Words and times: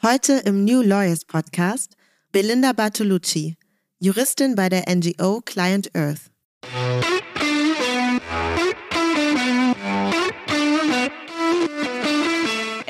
Heute 0.00 0.34
im 0.44 0.64
New 0.64 0.80
Lawyers 0.80 1.24
Podcast 1.24 1.96
Belinda 2.30 2.72
Bartolucci, 2.72 3.56
Juristin 3.98 4.54
bei 4.54 4.68
der 4.68 4.84
NGO 4.88 5.40
Client 5.44 5.90
Earth. 5.96 6.30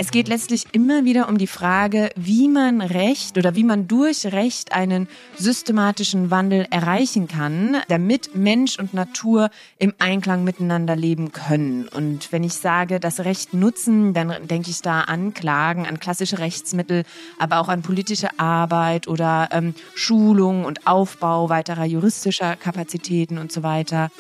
Es 0.01 0.13
geht 0.13 0.29
letztlich 0.29 0.67
immer 0.71 1.05
wieder 1.05 1.29
um 1.29 1.39
die 1.39 1.49
Frage, 1.49 2.11
wie 2.15 2.47
man 2.47 2.81
Recht 2.81 3.37
oder 3.37 3.57
wie 3.57 3.65
man 3.65 3.89
durch 3.89 4.27
Recht 4.27 4.71
einen 4.71 5.09
systematischen 5.37 6.31
Wandel 6.31 6.69
erreichen 6.71 7.27
kann, 7.27 7.79
damit 7.89 8.37
Mensch 8.37 8.79
und 8.79 8.95
Natur 8.95 9.51
im 9.77 9.93
Einklang 9.99 10.45
miteinander 10.45 10.95
leben 10.95 11.33
können. 11.33 11.89
Und 11.89 12.31
wenn 12.31 12.45
ich 12.45 12.55
sage, 12.55 13.01
das 13.01 13.19
Recht 13.25 13.55
nutzen, 13.55 14.15
dann 14.15 14.47
denke 14.47 14.71
ich 14.71 14.83
da 14.83 15.01
an 15.01 15.35
Klagen, 15.35 15.85
an 15.85 15.99
klassische 15.99 16.39
Rechtsmittel, 16.39 17.03
aber 17.41 17.59
auch 17.59 17.69
an 17.69 17.83
politische 17.83 18.39
Arbeit 18.39 19.09
oder 19.09 19.49
ähm, 19.51 19.75
Schulung 19.97 20.65
und 20.65 20.87
Aufbau 20.87 21.49
weiterer 21.49 21.87
juristischer 21.87 22.55
Kapazitäten 22.55 23.37
und 23.37 23.51
so 23.51 23.65
weiter. 23.65 24.13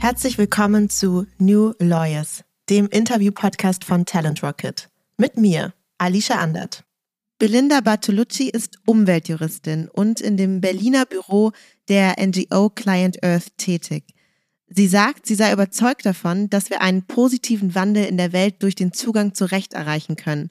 Herzlich 0.00 0.38
willkommen 0.38 0.88
zu 0.88 1.26
New 1.38 1.72
Lawyers, 1.80 2.44
dem 2.70 2.86
Interview-Podcast 2.86 3.84
von 3.84 4.06
Talent 4.06 4.44
Rocket. 4.44 4.88
Mit 5.16 5.36
mir, 5.36 5.74
Alicia 5.98 6.36
Andert. 6.36 6.84
Belinda 7.38 7.80
Bartolucci 7.80 8.48
ist 8.48 8.78
Umweltjuristin 8.86 9.88
und 9.88 10.20
in 10.20 10.36
dem 10.36 10.60
Berliner 10.60 11.04
Büro 11.04 11.50
der 11.88 12.14
NGO 12.24 12.70
Client 12.70 13.22
Earth 13.24 13.56
tätig. 13.58 14.04
Sie 14.68 14.86
sagt, 14.86 15.26
sie 15.26 15.34
sei 15.34 15.52
überzeugt 15.52 16.06
davon, 16.06 16.48
dass 16.48 16.70
wir 16.70 16.80
einen 16.80 17.02
positiven 17.02 17.74
Wandel 17.74 18.04
in 18.04 18.18
der 18.18 18.32
Welt 18.32 18.62
durch 18.62 18.76
den 18.76 18.92
Zugang 18.92 19.34
zu 19.34 19.46
Recht 19.46 19.72
erreichen 19.72 20.14
können. 20.14 20.50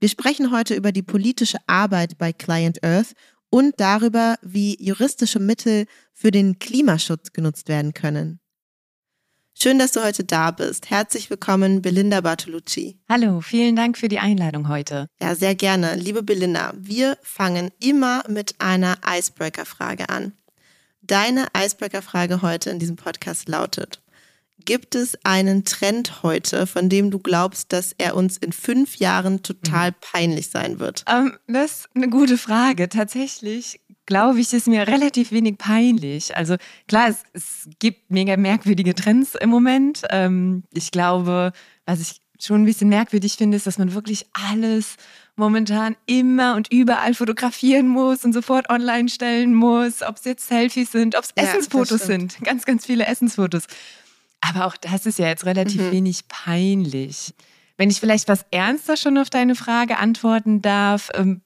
Wir 0.00 0.08
sprechen 0.08 0.50
heute 0.50 0.74
über 0.74 0.90
die 0.90 1.02
politische 1.02 1.58
Arbeit 1.66 2.16
bei 2.16 2.32
Client 2.32 2.82
Earth 2.82 3.12
und 3.50 3.74
darüber, 3.78 4.36
wie 4.40 4.82
juristische 4.82 5.38
Mittel 5.38 5.84
für 6.14 6.30
den 6.30 6.58
Klimaschutz 6.58 7.32
genutzt 7.34 7.68
werden 7.68 7.92
können. 7.92 8.39
Schön, 9.62 9.78
dass 9.78 9.92
du 9.92 10.02
heute 10.02 10.24
da 10.24 10.52
bist. 10.52 10.88
Herzlich 10.88 11.28
willkommen, 11.28 11.82
Belinda 11.82 12.22
Bartolucci. 12.22 12.98
Hallo, 13.10 13.42
vielen 13.42 13.76
Dank 13.76 13.98
für 13.98 14.08
die 14.08 14.18
Einladung 14.18 14.68
heute. 14.70 15.06
Ja, 15.20 15.34
sehr 15.34 15.54
gerne. 15.54 15.96
Liebe 15.96 16.22
Belinda, 16.22 16.72
wir 16.78 17.18
fangen 17.20 17.70
immer 17.78 18.24
mit 18.26 18.54
einer 18.58 18.96
Icebreaker-Frage 19.06 20.08
an. 20.08 20.32
Deine 21.02 21.48
Icebreaker-Frage 21.54 22.40
heute 22.40 22.70
in 22.70 22.78
diesem 22.78 22.96
Podcast 22.96 23.50
lautet, 23.50 24.00
gibt 24.64 24.94
es 24.94 25.18
einen 25.24 25.66
Trend 25.66 26.22
heute, 26.22 26.66
von 26.66 26.88
dem 26.88 27.10
du 27.10 27.18
glaubst, 27.18 27.74
dass 27.74 27.94
er 27.98 28.16
uns 28.16 28.38
in 28.38 28.52
fünf 28.52 28.96
Jahren 28.96 29.42
total 29.42 29.90
mhm. 29.90 29.94
peinlich 30.00 30.48
sein 30.48 30.80
wird? 30.80 31.04
Ähm, 31.06 31.36
das 31.46 31.70
ist 31.70 31.88
eine 31.94 32.08
gute 32.08 32.38
Frage. 32.38 32.88
Tatsächlich 32.88 33.78
glaube 34.10 34.40
ich, 34.40 34.52
ist 34.52 34.66
mir 34.66 34.88
relativ 34.88 35.30
wenig 35.30 35.56
peinlich. 35.56 36.36
Also 36.36 36.56
klar, 36.88 37.08
es, 37.08 37.22
es 37.32 37.68
gibt 37.78 38.10
mega 38.10 38.36
merkwürdige 38.36 38.94
Trends 38.94 39.36
im 39.36 39.50
Moment. 39.50 40.02
Ähm, 40.10 40.64
ich 40.74 40.90
glaube, 40.90 41.52
was 41.86 42.00
ich 42.00 42.20
schon 42.40 42.62
ein 42.62 42.64
bisschen 42.64 42.88
merkwürdig 42.88 43.34
finde, 43.34 43.56
ist, 43.56 43.68
dass 43.68 43.78
man 43.78 43.94
wirklich 43.94 44.26
alles 44.32 44.96
momentan 45.36 45.96
immer 46.06 46.56
und 46.56 46.72
überall 46.72 47.14
fotografieren 47.14 47.86
muss 47.86 48.24
und 48.24 48.32
sofort 48.32 48.68
online 48.68 49.08
stellen 49.08 49.54
muss, 49.54 50.02
ob 50.02 50.16
es 50.16 50.24
jetzt 50.24 50.48
Selfies 50.48 50.90
sind, 50.90 51.16
ob 51.16 51.22
es 51.22 51.30
ja, 51.36 51.44
Essensfotos 51.44 52.02
sind, 52.02 52.42
ganz, 52.42 52.64
ganz 52.64 52.86
viele 52.86 53.06
Essensfotos. 53.06 53.64
Aber 54.40 54.66
auch 54.66 54.76
das 54.76 55.06
ist 55.06 55.20
ja 55.20 55.28
jetzt 55.28 55.46
relativ 55.46 55.82
mhm. 55.82 55.92
wenig 55.92 56.26
peinlich. 56.26 57.32
Wenn 57.76 57.90
ich 57.90 58.00
vielleicht 58.00 58.26
was 58.26 58.44
ernster 58.50 58.96
schon 58.96 59.18
auf 59.18 59.30
deine 59.30 59.54
Frage 59.54 59.98
antworten 59.98 60.62
darf, 60.62 61.10
ähm, 61.14 61.42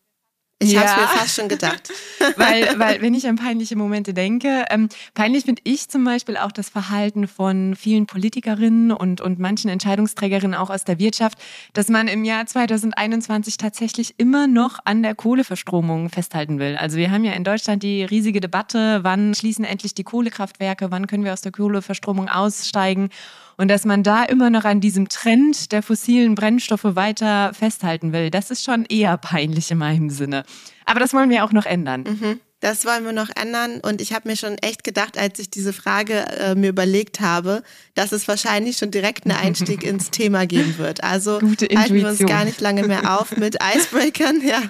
ich 0.61 0.73
ja. 0.73 0.81
habe 0.81 0.91
es 0.91 0.97
mir 0.97 1.19
fast 1.19 1.35
schon 1.35 1.49
gedacht. 1.49 1.91
weil, 2.37 2.79
weil, 2.79 3.03
wenn 3.03 3.15
ich 3.15 3.27
an 3.27 3.37
peinliche 3.37 3.77
Momente 3.77 4.15
denke, 4.15 4.65
ähm, 4.71 4.89
peinlich 5.15 5.45
finde 5.45 5.63
ich 5.65 5.89
zum 5.89 6.05
Beispiel 6.05 6.37
auch 6.37 6.53
das 6.53 6.69
Verhalten 6.69 7.27
von 7.27 7.75
vielen 7.75 8.07
Politikerinnen 8.07 8.93
und, 8.93 9.21
und 9.21 9.39
manchen 9.39 9.69
Entscheidungsträgerinnen 9.69 10.55
auch 10.55 10.71
aus 10.71 10.85
der 10.85 10.99
Wirtschaft, 10.99 11.39
dass 11.73 11.89
man 11.89 12.09
im 12.09 12.25
Jahr 12.25 12.47
2021 12.47 13.57
tatsächlich 13.57 14.15
immer 14.19 14.47
noch 14.47 14.79
an 14.85 15.03
der 15.03 15.15
Kohleverstromung 15.15 16.09
festhalten 16.09 16.59
will. 16.59 16.77
Also 16.77 16.97
wir 16.97 17.11
haben 17.11 17.25
ja 17.25 17.33
in 17.33 17.45
Deutschland 17.45 17.83
die 17.83 18.05
riesige 18.05 18.41
Debatte, 18.41 19.01
wann 19.03 19.35
schließen 19.35 19.65
endlich 19.65 19.95
die 19.95 20.05
Kohlekraftwerke, 20.05 20.91
wann 20.91 21.07
können 21.07 21.25
wir 21.25 21.33
aus 21.33 21.43
der 21.43 21.53
Kohleverstromung 21.53 22.29
aussteigen. 22.29 23.11
Und 23.57 23.69
dass 23.69 23.85
man 23.85 24.03
da 24.03 24.25
immer 24.25 24.51
noch 24.51 24.65
an 24.65 24.81
diesem 24.81 25.09
Trend 25.09 25.73
der 25.73 25.83
fossilen 25.83 26.35
Brennstoffe 26.35 26.85
weiter 26.85 27.53
festhalten 27.55 28.13
will, 28.13 28.31
das 28.31 28.51
ist 28.51 28.65
schon 28.65 28.85
eher 28.87 29.17
peinlich 29.17 29.71
in 29.71 29.79
meinem 29.79 30.11
Sinne. 30.11 30.45
Aber 30.85 31.01
das 31.01 31.13
wollen 31.15 31.31
wir 31.31 31.45
auch 31.45 31.53
noch 31.53 31.67
ändern. 31.67 32.03
Mhm. 32.03 32.41
Das 32.65 32.87
wollen 32.87 33.05
wir 33.05 33.13
noch 33.13 33.29
ändern. 33.37 33.81
Und 33.81 34.01
ich 34.01 34.15
habe 34.15 34.27
mir 34.27 34.37
schon 34.37 34.57
echt 34.57 34.85
gedacht, 34.85 35.19
als 35.19 35.39
ich 35.39 35.51
diese 35.51 35.75
Frage 35.75 36.25
äh, 36.39 36.55
mir 36.55 36.71
überlegt 36.71 37.21
habe, 37.21 37.63
dass 37.95 38.11
es 38.11 38.27
wahrscheinlich 38.27 38.79
schon 38.79 38.91
direkt 38.91 39.27
einen 39.27 39.37
Einstieg 39.39 39.85
ins 39.85 40.11
Thema 40.11 40.47
geben 40.47 40.79
wird. 40.79 41.05
Also 41.05 41.43
halten 41.43 41.95
wir 41.95 42.09
uns 42.09 42.21
gar 42.21 42.47
nicht 42.47 42.63
lange 42.63 42.85
mehr 42.85 43.21
auf 43.21 43.37
mit 43.37 43.59
Icebreakern, 43.63 44.41
ja, 44.41 44.63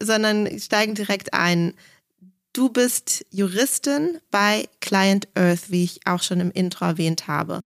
sondern 0.00 0.60
steigen 0.60 0.94
direkt 0.94 1.34
ein. 1.34 1.74
Du 2.52 2.68
bist 2.68 3.26
Juristin 3.30 4.20
bei 4.30 4.68
Client 4.80 5.26
Earth, 5.34 5.72
wie 5.72 5.82
ich 5.82 6.06
auch 6.06 6.22
schon 6.22 6.38
im 6.38 6.52
Intro 6.52 6.84
erwähnt 6.84 7.26
habe. 7.26 7.62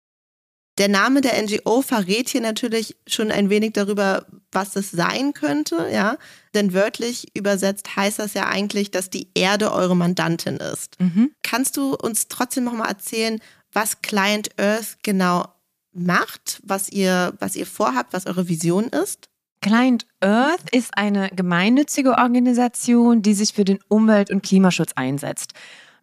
Der 0.79 0.89
Name 0.89 1.21
der 1.21 1.39
NGO 1.41 1.81
verrät 1.81 2.29
hier 2.29 2.41
natürlich 2.41 2.95
schon 3.05 3.31
ein 3.31 3.49
wenig 3.49 3.73
darüber, 3.73 4.25
was 4.51 4.75
es 4.75 4.89
sein 4.89 5.33
könnte, 5.33 5.87
ja. 5.91 6.17
Denn 6.55 6.73
wörtlich 6.73 7.27
übersetzt 7.35 7.95
heißt 7.95 8.19
das 8.19 8.33
ja 8.33 8.47
eigentlich, 8.47 8.89
dass 8.89 9.09
die 9.09 9.29
Erde 9.35 9.71
eure 9.71 9.95
Mandantin 9.95 10.57
ist. 10.57 10.99
Mhm. 10.99 11.31
Kannst 11.43 11.77
du 11.77 11.95
uns 11.95 12.27
trotzdem 12.27 12.63
nochmal 12.63 12.89
erzählen, 12.89 13.39
was 13.71 14.01
Client 14.01 14.49
Earth 14.59 14.97
genau 15.03 15.45
macht, 15.93 16.59
was 16.63 16.89
ihr, 16.89 17.33
was 17.39 17.55
ihr 17.55 17.67
vorhabt, 17.67 18.13
was 18.13 18.25
eure 18.25 18.47
Vision 18.47 18.85
ist? 18.85 19.29
Client 19.61 20.05
Earth 20.19 20.69
ist 20.71 20.97
eine 20.97 21.29
gemeinnützige 21.29 22.17
Organisation, 22.17 23.21
die 23.21 23.33
sich 23.33 23.53
für 23.53 23.63
den 23.63 23.79
Umwelt- 23.87 24.29
und 24.29 24.43
Klimaschutz 24.43 24.91
einsetzt. 24.95 25.53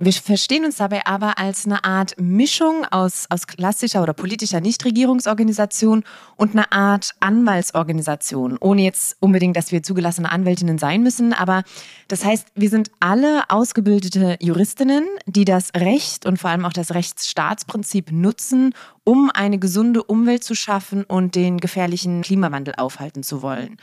Wir 0.02 0.14
verstehen 0.14 0.64
uns 0.64 0.76
dabei 0.76 1.04
aber 1.04 1.38
als 1.38 1.66
eine 1.66 1.84
Art 1.84 2.14
Mischung 2.18 2.86
aus, 2.90 3.26
aus 3.28 3.46
klassischer 3.46 4.02
oder 4.02 4.14
politischer 4.14 4.62
Nichtregierungsorganisation 4.62 6.04
und 6.36 6.52
eine 6.52 6.72
Art 6.72 7.10
Anwaltsorganisation, 7.20 8.56
ohne 8.62 8.84
jetzt 8.84 9.18
unbedingt, 9.20 9.58
dass 9.58 9.72
wir 9.72 9.82
zugelassene 9.82 10.32
Anwältinnen 10.32 10.78
sein 10.78 11.02
müssen. 11.02 11.34
Aber 11.34 11.64
das 12.08 12.24
heißt, 12.24 12.48
wir 12.54 12.70
sind 12.70 12.90
alle 13.00 13.42
ausgebildete 13.50 14.38
Juristinnen, 14.40 15.04
die 15.26 15.44
das 15.44 15.70
Recht 15.76 16.24
und 16.24 16.38
vor 16.38 16.48
allem 16.48 16.64
auch 16.64 16.72
das 16.72 16.94
Rechtsstaatsprinzip 16.94 18.10
nutzen, 18.10 18.72
um 19.04 19.30
eine 19.34 19.58
gesunde 19.58 20.02
Umwelt 20.02 20.42
zu 20.42 20.54
schaffen 20.54 21.04
und 21.04 21.34
den 21.34 21.58
gefährlichen 21.58 22.22
Klimawandel 22.22 22.72
aufhalten 22.78 23.22
zu 23.22 23.42
wollen. 23.42 23.76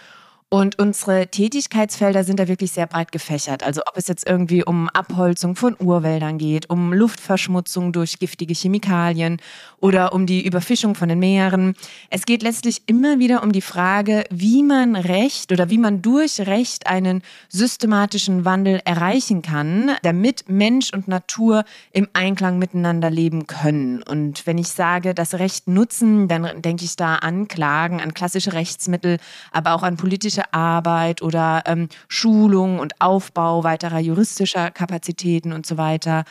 Und 0.50 0.80
unsere 0.80 1.28
Tätigkeitsfelder 1.28 2.24
sind 2.24 2.40
da 2.40 2.48
wirklich 2.48 2.72
sehr 2.72 2.88
breit 2.88 3.12
gefächert. 3.12 3.64
Also 3.64 3.82
ob 3.86 3.98
es 3.98 4.08
jetzt 4.08 4.26
irgendwie 4.26 4.64
um 4.64 4.88
Abholzung 4.88 5.58
von 5.58 5.76
Urwäldern 5.78 6.38
geht, 6.38 6.70
um 6.70 6.94
Luftverschmutzung 6.94 7.92
durch 7.92 8.18
giftige 8.18 8.54
Chemikalien 8.54 9.42
oder 9.82 10.14
um 10.14 10.26
die 10.26 10.46
Überfischung 10.46 10.96
von 10.96 11.10
den 11.10 11.20
Meeren. 11.20 11.76
Es 12.10 12.26
geht 12.26 12.44
letztlich 12.44 12.84
immer 12.86 13.20
wieder 13.20 13.44
um 13.44 13.52
die 13.52 13.62
Frage, 13.62 14.24
wie 14.30 14.64
man 14.64 14.96
Recht 14.96 15.52
oder 15.52 15.70
wie 15.70 15.78
man 15.78 16.02
durch 16.02 16.40
Recht 16.40 16.88
einen 16.88 17.24
systematischen 17.50 18.46
Wandel 18.46 18.80
erreichen 18.86 19.42
kann, 19.42 19.98
damit 20.02 20.46
Mensch 20.48 20.94
und 20.94 21.10
Natur 21.10 21.66
im 21.92 22.08
Einklang 22.14 22.58
miteinander 22.58 23.10
leben 23.10 23.48
können. 23.48 24.02
Und 24.02 24.48
wenn 24.48 24.58
ich 24.58 24.70
sage, 24.70 25.14
das 25.14 25.34
Recht 25.34 25.68
nutzen, 25.68 26.30
dann 26.30 26.62
denke 26.62 26.86
ich 26.86 26.96
da 26.96 27.16
an 27.16 27.50
Klagen, 27.50 28.00
an 28.00 28.14
klassische 28.14 28.54
Rechtsmittel, 28.54 29.18
aber 29.52 29.74
auch 29.74 29.84
an 29.84 29.98
politische 29.98 30.37
juristische 30.38 30.54
Arbeit 30.54 31.22
oder 31.22 31.64
ähm, 31.66 31.90
Schulung 32.08 32.80
und 32.80 32.94
Aufbau 33.00 33.64
weiterer 33.64 34.00
juristischer 34.00 34.72
Kapazitäten 34.72 35.54
und 35.54 35.66
so 35.66 35.78
weiter. 35.78 36.24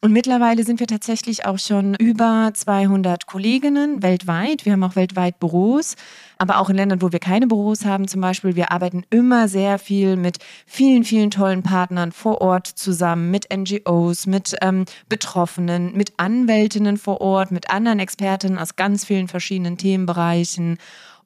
Und 0.00 0.12
mittlerweile 0.12 0.64
sind 0.64 0.80
wir 0.80 0.86
tatsächlich 0.86 1.46
auch 1.46 1.58
schon 1.58 1.94
über 1.94 2.50
200 2.52 3.26
Kolleginnen 3.26 4.02
weltweit. 4.02 4.66
Wir 4.66 4.72
haben 4.72 4.82
auch 4.82 4.96
weltweit 4.96 5.40
Büros, 5.40 5.96
aber 6.36 6.58
auch 6.58 6.68
in 6.68 6.76
Ländern, 6.76 7.00
wo 7.00 7.10
wir 7.10 7.20
keine 7.20 7.46
Büros 7.46 7.86
haben 7.86 8.06
zum 8.06 8.20
Beispiel. 8.20 8.54
Wir 8.54 8.70
arbeiten 8.70 9.06
immer 9.08 9.48
sehr 9.48 9.78
viel 9.78 10.16
mit 10.16 10.40
vielen, 10.66 11.04
vielen 11.04 11.30
tollen 11.30 11.62
Partnern 11.62 12.12
vor 12.12 12.42
Ort 12.42 12.66
zusammen, 12.66 13.30
mit 13.30 13.46
NGOs, 13.50 14.26
mit 14.26 14.54
ähm, 14.60 14.84
Betroffenen, 15.08 15.96
mit 15.96 16.12
Anwältinnen 16.18 16.98
vor 16.98 17.22
Ort, 17.22 17.50
mit 17.50 17.70
anderen 17.70 17.98
Expertinnen 17.98 18.58
aus 18.58 18.76
ganz 18.76 19.06
vielen 19.06 19.28
verschiedenen 19.28 19.78
Themenbereichen. 19.78 20.76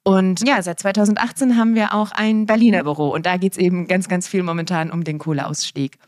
Und 0.09 0.41
ja, 0.47 0.59
seit 0.63 0.79
2018 0.79 1.55
haben 1.55 1.75
wir 1.75 1.93
auch 1.93 2.11
ein 2.11 2.47
Berliner 2.47 2.81
Büro 2.81 3.09
und 3.09 3.27
da 3.27 3.37
geht 3.37 3.51
es 3.51 3.59
eben 3.59 3.87
ganz, 3.87 4.07
ganz 4.07 4.27
viel 4.27 4.41
momentan 4.41 4.89
um 4.89 5.03
den 5.03 5.19
Kohleausstieg. 5.19 5.99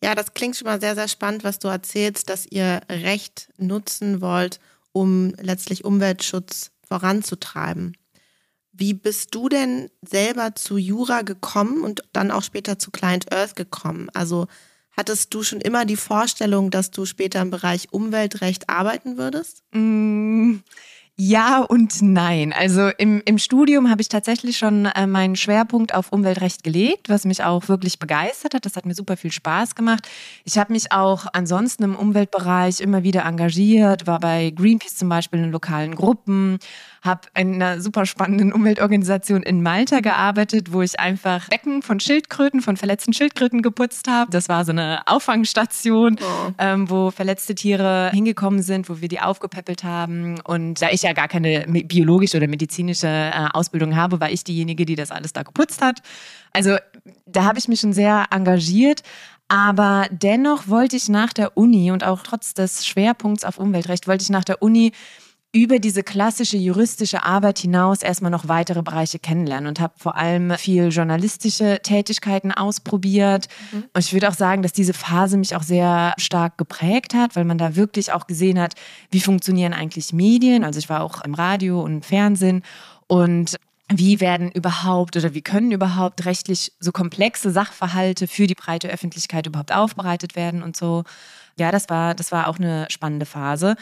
Ja, 0.00 0.14
das 0.14 0.32
klingt 0.32 0.54
schon 0.54 0.66
mal 0.66 0.80
sehr, 0.80 0.94
sehr 0.94 1.08
spannend, 1.08 1.42
was 1.42 1.58
du 1.58 1.66
erzählst, 1.66 2.30
dass 2.30 2.46
ihr 2.46 2.82
Recht 2.88 3.48
nutzen 3.58 4.20
wollt, 4.20 4.60
um 4.92 5.34
letztlich 5.40 5.84
Umweltschutz 5.84 6.70
voranzutreiben. 6.86 7.96
Wie 8.70 8.94
bist 8.94 9.34
du 9.34 9.48
denn 9.48 9.90
selber 10.02 10.54
zu 10.54 10.76
Jura 10.76 11.22
gekommen 11.22 11.82
und 11.82 12.04
dann 12.12 12.30
auch 12.30 12.44
später 12.44 12.78
zu 12.78 12.92
Client 12.92 13.32
Earth 13.32 13.56
gekommen? 13.56 14.08
Also 14.14 14.46
hattest 14.96 15.34
du 15.34 15.42
schon 15.42 15.60
immer 15.60 15.84
die 15.84 15.96
Vorstellung, 15.96 16.70
dass 16.70 16.92
du 16.92 17.06
später 17.06 17.42
im 17.42 17.50
Bereich 17.50 17.88
Umweltrecht 17.90 18.68
arbeiten 18.68 19.18
würdest? 19.18 19.64
Mm, 19.72 20.58
ja 21.16 21.60
und 21.60 22.02
nein. 22.02 22.52
Also 22.52 22.88
im, 22.98 23.22
im 23.24 23.38
Studium 23.38 23.90
habe 23.90 24.00
ich 24.00 24.08
tatsächlich 24.08 24.56
schon 24.58 24.86
äh, 24.86 25.06
meinen 25.06 25.36
Schwerpunkt 25.36 25.94
auf 25.94 26.10
Umweltrecht 26.12 26.64
gelegt, 26.64 27.08
was 27.08 27.24
mich 27.24 27.44
auch 27.44 27.68
wirklich 27.68 27.98
begeistert 27.98 28.54
hat. 28.54 28.64
Das 28.64 28.76
hat 28.76 28.86
mir 28.86 28.94
super 28.94 29.16
viel 29.16 29.32
Spaß 29.32 29.74
gemacht. 29.74 30.08
Ich 30.44 30.58
habe 30.58 30.72
mich 30.72 30.90
auch 30.92 31.26
ansonsten 31.32 31.84
im 31.84 31.96
Umweltbereich 31.96 32.80
immer 32.80 33.02
wieder 33.02 33.24
engagiert, 33.24 34.06
war 34.06 34.20
bei 34.20 34.50
Greenpeace 34.50 34.96
zum 34.96 35.08
Beispiel 35.08 35.40
in 35.40 35.52
lokalen 35.52 35.94
Gruppen, 35.94 36.58
habe 37.02 37.22
in 37.34 37.54
einer 37.54 37.80
super 37.80 38.06
spannenden 38.06 38.52
Umweltorganisation 38.52 39.42
in 39.42 39.62
Malta 39.62 40.00
gearbeitet, 40.00 40.72
wo 40.72 40.82
ich 40.82 40.98
einfach 41.00 41.48
Becken 41.48 41.82
von 41.82 41.98
Schildkröten, 41.98 42.62
von 42.62 42.76
verletzten 42.76 43.12
Schildkröten 43.12 43.60
geputzt 43.60 44.08
habe. 44.08 44.30
Das 44.30 44.48
war 44.48 44.64
so 44.64 44.70
eine 44.70 45.02
Auffangstation, 45.06 46.16
oh. 46.20 46.52
ähm, 46.58 46.88
wo 46.88 47.10
verletzte 47.10 47.56
Tiere 47.56 48.10
hingekommen 48.12 48.62
sind, 48.62 48.88
wo 48.88 49.00
wir 49.00 49.08
die 49.08 49.20
aufgepäppelt 49.20 49.82
haben. 49.82 50.40
Und 50.42 50.80
da 50.80 50.90
ich 50.90 51.02
ja 51.02 51.12
gar 51.12 51.26
keine 51.26 51.66
biologische 51.66 52.36
oder 52.36 52.46
medizinische 52.46 53.08
äh, 53.08 53.48
Ausbildung 53.52 53.96
habe, 53.96 54.20
war 54.20 54.30
ich 54.30 54.44
diejenige, 54.44 54.86
die 54.86 54.94
das 54.94 55.10
alles 55.10 55.32
da 55.32 55.42
geputzt 55.42 55.82
hat. 55.82 56.02
Also 56.52 56.76
da 57.26 57.44
habe 57.44 57.58
ich 57.58 57.66
mich 57.66 57.80
schon 57.80 57.92
sehr 57.92 58.26
engagiert. 58.30 59.02
Aber 59.48 60.06
dennoch 60.10 60.68
wollte 60.68 60.96
ich 60.96 61.10
nach 61.10 61.34
der 61.34 61.58
Uni 61.58 61.90
und 61.90 62.04
auch 62.04 62.22
trotz 62.22 62.54
des 62.54 62.86
Schwerpunkts 62.86 63.44
auf 63.44 63.58
Umweltrecht, 63.58 64.08
wollte 64.08 64.22
ich 64.22 64.30
nach 64.30 64.44
der 64.44 64.62
Uni 64.62 64.92
über 65.54 65.78
diese 65.78 66.02
klassische 66.02 66.56
juristische 66.56 67.24
Arbeit 67.24 67.58
hinaus 67.58 68.02
erstmal 68.02 68.30
noch 68.30 68.48
weitere 68.48 68.82
Bereiche 68.82 69.18
kennenlernen 69.18 69.68
und 69.68 69.80
habe 69.80 69.92
vor 69.98 70.16
allem 70.16 70.56
viel 70.56 70.88
journalistische 70.88 71.80
Tätigkeiten 71.82 72.52
ausprobiert. 72.52 73.48
Mhm. 73.70 73.84
Und 73.92 74.00
ich 74.00 74.14
würde 74.14 74.30
auch 74.30 74.34
sagen, 74.34 74.62
dass 74.62 74.72
diese 74.72 74.94
Phase 74.94 75.36
mich 75.36 75.54
auch 75.54 75.62
sehr 75.62 76.14
stark 76.16 76.56
geprägt 76.56 77.12
hat, 77.12 77.36
weil 77.36 77.44
man 77.44 77.58
da 77.58 77.76
wirklich 77.76 78.12
auch 78.12 78.26
gesehen 78.26 78.58
hat, 78.58 78.74
wie 79.10 79.20
funktionieren 79.20 79.74
eigentlich 79.74 80.14
Medien. 80.14 80.64
Also 80.64 80.78
ich 80.78 80.88
war 80.88 81.02
auch 81.02 81.22
im 81.22 81.34
Radio 81.34 81.82
und 81.82 82.06
Fernsehen 82.06 82.62
und 83.06 83.56
wie 83.88 84.20
werden 84.20 84.50
überhaupt 84.50 85.18
oder 85.18 85.34
wie 85.34 85.42
können 85.42 85.70
überhaupt 85.70 86.24
rechtlich 86.24 86.72
so 86.80 86.92
komplexe 86.92 87.50
Sachverhalte 87.50 88.26
für 88.26 88.46
die 88.46 88.54
breite 88.54 88.88
Öffentlichkeit 88.88 89.46
überhaupt 89.46 89.74
aufbereitet 89.74 90.34
werden 90.34 90.62
und 90.62 90.78
so. 90.78 91.04
Ja, 91.58 91.70
das 91.70 91.90
war, 91.90 92.14
das 92.14 92.32
war 92.32 92.48
auch 92.48 92.58
eine 92.58 92.86
spannende 92.88 93.26
Phase. 93.26 93.76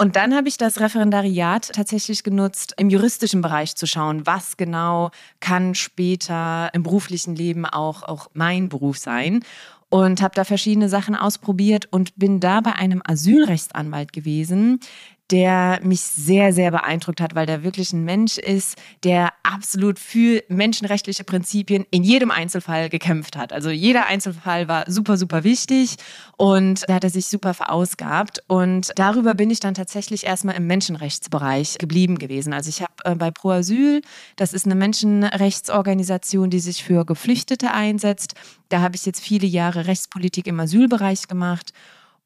Und 0.00 0.16
dann 0.16 0.34
habe 0.34 0.48
ich 0.48 0.56
das 0.56 0.80
Referendariat 0.80 1.72
tatsächlich 1.74 2.22
genutzt, 2.22 2.72
im 2.78 2.88
juristischen 2.88 3.42
Bereich 3.42 3.76
zu 3.76 3.86
schauen, 3.86 4.26
was 4.26 4.56
genau 4.56 5.10
kann 5.40 5.74
später 5.74 6.70
im 6.72 6.84
beruflichen 6.84 7.36
Leben 7.36 7.66
auch, 7.66 8.02
auch 8.04 8.30
mein 8.32 8.70
Beruf 8.70 8.96
sein. 8.96 9.44
Und 9.90 10.22
habe 10.22 10.34
da 10.34 10.44
verschiedene 10.44 10.88
Sachen 10.88 11.14
ausprobiert 11.14 11.88
und 11.90 12.16
bin 12.16 12.40
da 12.40 12.62
bei 12.62 12.72
einem 12.72 13.02
Asylrechtsanwalt 13.04 14.14
gewesen, 14.14 14.80
der 15.30 15.80
mich 15.82 16.00
sehr, 16.00 16.52
sehr 16.52 16.70
beeindruckt 16.70 17.20
hat, 17.20 17.34
weil 17.34 17.46
der 17.46 17.62
wirklich 17.62 17.92
ein 17.92 18.04
Mensch 18.04 18.38
ist, 18.38 18.76
der 19.04 19.32
absolut 19.42 19.98
für 19.98 20.42
menschenrechtliche 20.48 21.24
Prinzipien 21.24 21.86
in 21.90 22.02
jedem 22.02 22.30
Einzelfall 22.30 22.88
gekämpft 22.88 23.36
hat. 23.36 23.52
Also 23.52 23.70
jeder 23.70 24.06
Einzelfall 24.06 24.68
war 24.68 24.90
super, 24.90 25.16
super 25.16 25.44
wichtig 25.44 25.96
und 26.36 26.88
da 26.88 26.94
hat 26.94 27.04
er 27.04 27.10
sich 27.10 27.26
super 27.26 27.54
verausgabt. 27.54 28.42
Und 28.48 28.90
darüber 28.96 29.34
bin 29.34 29.50
ich 29.50 29.60
dann 29.60 29.74
tatsächlich 29.74 30.24
erstmal 30.24 30.56
im 30.56 30.66
Menschenrechtsbereich 30.66 31.78
geblieben 31.78 32.18
gewesen. 32.18 32.52
Also 32.52 32.68
ich 32.68 32.82
habe 32.82 32.92
äh, 33.04 33.14
bei 33.14 33.30
Pro 33.30 33.50
Asyl, 33.50 34.02
das 34.36 34.52
ist 34.52 34.66
eine 34.66 34.74
Menschenrechtsorganisation, 34.74 36.50
die 36.50 36.60
sich 36.60 36.82
für 36.82 37.04
Geflüchtete 37.04 37.72
einsetzt. 37.72 38.34
Da 38.68 38.80
habe 38.80 38.96
ich 38.96 39.06
jetzt 39.06 39.20
viele 39.20 39.46
Jahre 39.46 39.86
Rechtspolitik 39.86 40.46
im 40.46 40.58
Asylbereich 40.58 41.28
gemacht. 41.28 41.72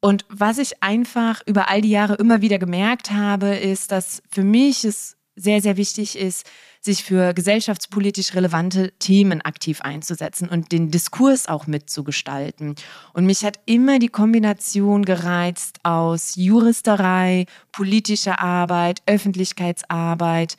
Und 0.05 0.23
was 0.29 0.59
ich 0.59 0.83
einfach 0.83 1.41
über 1.47 1.67
all 1.67 1.81
die 1.81 1.89
Jahre 1.89 2.13
immer 2.13 2.39
wieder 2.41 2.59
gemerkt 2.59 3.09
habe, 3.09 3.55
ist, 3.55 3.91
dass 3.91 4.21
für 4.29 4.43
mich 4.43 4.85
es 4.85 5.17
sehr, 5.35 5.63
sehr 5.63 5.77
wichtig 5.77 6.15
ist, 6.15 6.45
sich 6.79 7.03
für 7.03 7.33
gesellschaftspolitisch 7.33 8.35
relevante 8.35 8.91
Themen 8.99 9.41
aktiv 9.41 9.81
einzusetzen 9.81 10.47
und 10.47 10.71
den 10.71 10.91
Diskurs 10.91 11.47
auch 11.47 11.65
mitzugestalten. 11.65 12.75
Und 13.13 13.25
mich 13.25 13.43
hat 13.43 13.59
immer 13.65 13.97
die 13.97 14.09
Kombination 14.09 15.05
gereizt 15.05 15.79
aus 15.81 16.35
Juristerei, 16.35 17.47
politischer 17.71 18.39
Arbeit, 18.39 19.01
Öffentlichkeitsarbeit. 19.07 20.55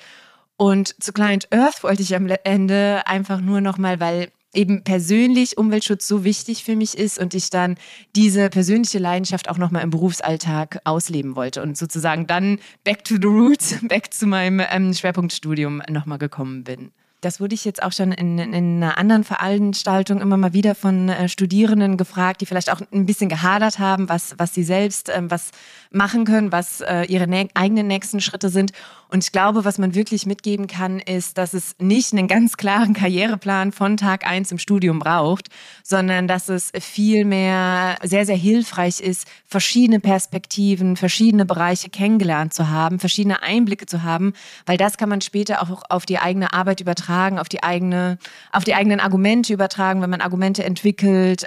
Und 0.56 1.00
zu 1.00 1.12
Client 1.12 1.46
Earth 1.52 1.84
wollte 1.84 2.02
ich 2.02 2.16
am 2.16 2.26
Ende 2.42 3.06
einfach 3.06 3.40
nur 3.40 3.60
noch 3.60 3.78
mal, 3.78 4.00
weil 4.00 4.32
eben 4.54 4.82
persönlich 4.84 5.58
Umweltschutz 5.58 6.06
so 6.06 6.24
wichtig 6.24 6.64
für 6.64 6.76
mich 6.76 6.96
ist 6.96 7.18
und 7.18 7.34
ich 7.34 7.50
dann 7.50 7.76
diese 8.14 8.48
persönliche 8.48 8.98
Leidenschaft 8.98 9.48
auch 9.48 9.58
nochmal 9.58 9.82
im 9.82 9.90
Berufsalltag 9.90 10.80
ausleben 10.84 11.36
wollte 11.36 11.62
und 11.62 11.76
sozusagen 11.76 12.26
dann 12.26 12.58
back 12.84 13.04
to 13.04 13.16
the 13.16 13.26
roots, 13.26 13.76
back 13.88 14.12
zu 14.12 14.26
meinem 14.26 14.62
ähm, 14.70 14.94
Schwerpunktstudium 14.94 15.82
nochmal 15.88 16.18
gekommen 16.18 16.64
bin. 16.64 16.92
Das 17.22 17.40
wurde 17.40 17.54
ich 17.54 17.64
jetzt 17.64 17.82
auch 17.82 17.92
schon 17.92 18.12
in, 18.12 18.38
in 18.38 18.54
einer 18.54 18.98
anderen 18.98 19.24
Veranstaltung 19.24 20.20
immer 20.20 20.36
mal 20.36 20.52
wieder 20.52 20.74
von 20.74 21.08
äh, 21.08 21.28
Studierenden 21.28 21.96
gefragt, 21.96 22.40
die 22.40 22.46
vielleicht 22.46 22.70
auch 22.70 22.80
ein 22.92 23.06
bisschen 23.06 23.28
gehadert 23.28 23.78
haben, 23.78 24.08
was, 24.08 24.34
was 24.38 24.54
sie 24.54 24.62
selbst 24.62 25.10
ähm, 25.12 25.30
was 25.30 25.50
machen 25.96 26.24
können, 26.24 26.52
was 26.52 26.80
äh, 26.80 27.04
ihre 27.04 27.26
eigenen 27.54 27.86
nächsten 27.88 28.20
Schritte 28.20 28.48
sind. 28.48 28.72
Und 29.08 29.24
ich 29.24 29.32
glaube, 29.32 29.64
was 29.64 29.78
man 29.78 29.94
wirklich 29.94 30.26
mitgeben 30.26 30.66
kann, 30.66 30.98
ist, 30.98 31.38
dass 31.38 31.54
es 31.54 31.76
nicht 31.78 32.12
einen 32.12 32.28
ganz 32.28 32.56
klaren 32.56 32.92
Karriereplan 32.92 33.72
von 33.72 33.96
Tag 33.96 34.26
eins 34.26 34.50
im 34.52 34.58
Studium 34.58 34.98
braucht, 34.98 35.48
sondern 35.82 36.28
dass 36.28 36.48
es 36.48 36.72
vielmehr 36.80 37.96
sehr, 38.02 38.26
sehr 38.26 38.36
hilfreich 38.36 39.00
ist, 39.00 39.26
verschiedene 39.46 40.00
Perspektiven, 40.00 40.96
verschiedene 40.96 41.46
Bereiche 41.46 41.88
kennengelernt 41.88 42.52
zu 42.52 42.68
haben, 42.68 42.98
verschiedene 42.98 43.42
Einblicke 43.42 43.86
zu 43.86 44.02
haben, 44.02 44.32
weil 44.66 44.76
das 44.76 44.98
kann 44.98 45.08
man 45.08 45.20
später 45.20 45.62
auch 45.62 45.82
auf 45.88 46.04
die 46.04 46.18
eigene 46.18 46.52
Arbeit 46.52 46.80
übertragen, 46.80 47.38
auf 47.38 47.48
die 47.48 47.62
eigene, 47.62 48.18
auf 48.52 48.64
die 48.64 48.74
eigenen 48.74 49.00
Argumente 49.00 49.52
übertragen, 49.52 50.02
wenn 50.02 50.10
man 50.10 50.20
Argumente 50.20 50.64
entwickelt. 50.64 51.46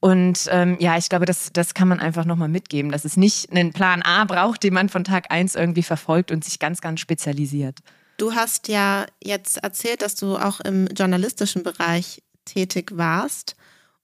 Und 0.00 0.48
ähm, 0.50 0.78
ja, 0.80 0.96
ich 0.96 1.10
glaube, 1.10 1.26
das, 1.26 1.50
das 1.52 1.74
kann 1.74 1.88
man 1.88 2.00
einfach 2.00 2.24
nochmal 2.24 2.48
mitgeben, 2.48 2.90
dass 2.90 3.04
es 3.04 3.18
nicht 3.18 3.50
einen 3.50 3.72
Plan 3.72 4.00
A 4.02 4.24
braucht, 4.24 4.62
den 4.62 4.72
man 4.72 4.88
von 4.88 5.04
Tag 5.04 5.30
1 5.30 5.54
irgendwie 5.54 5.82
verfolgt 5.82 6.30
und 6.30 6.42
sich 6.42 6.58
ganz, 6.58 6.80
ganz 6.80 7.00
spezialisiert. 7.00 7.78
Du 8.16 8.34
hast 8.34 8.68
ja 8.68 9.06
jetzt 9.22 9.58
erzählt, 9.58 10.02
dass 10.02 10.14
du 10.14 10.36
auch 10.36 10.60
im 10.60 10.86
journalistischen 10.88 11.62
Bereich 11.62 12.22
tätig 12.46 12.92
warst 12.94 13.56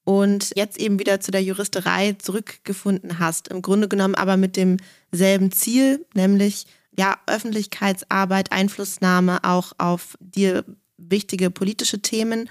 und 0.05 0.53
jetzt 0.55 0.79
eben 0.79 0.99
wieder 0.99 1.21
zu 1.21 1.31
der 1.31 1.43
Juristerei 1.43 2.13
zurückgefunden 2.13 3.19
hast. 3.19 3.49
Im 3.49 3.63
Grunde 3.63 3.89
genommen 3.89 4.15
aber 4.15 4.37
mit 4.37 4.57
demselben 4.57 5.51
Ziel, 5.51 6.07
nämlich 6.15 6.67
ja, 6.97 7.17
Öffentlichkeitsarbeit, 7.27 8.53
Einflussnahme 8.53 9.45
auch 9.45 9.73
auf 9.79 10.17
dir 10.21 10.65
wichtige 10.97 11.51
politische 11.51 12.01
Themen. 12.01 12.49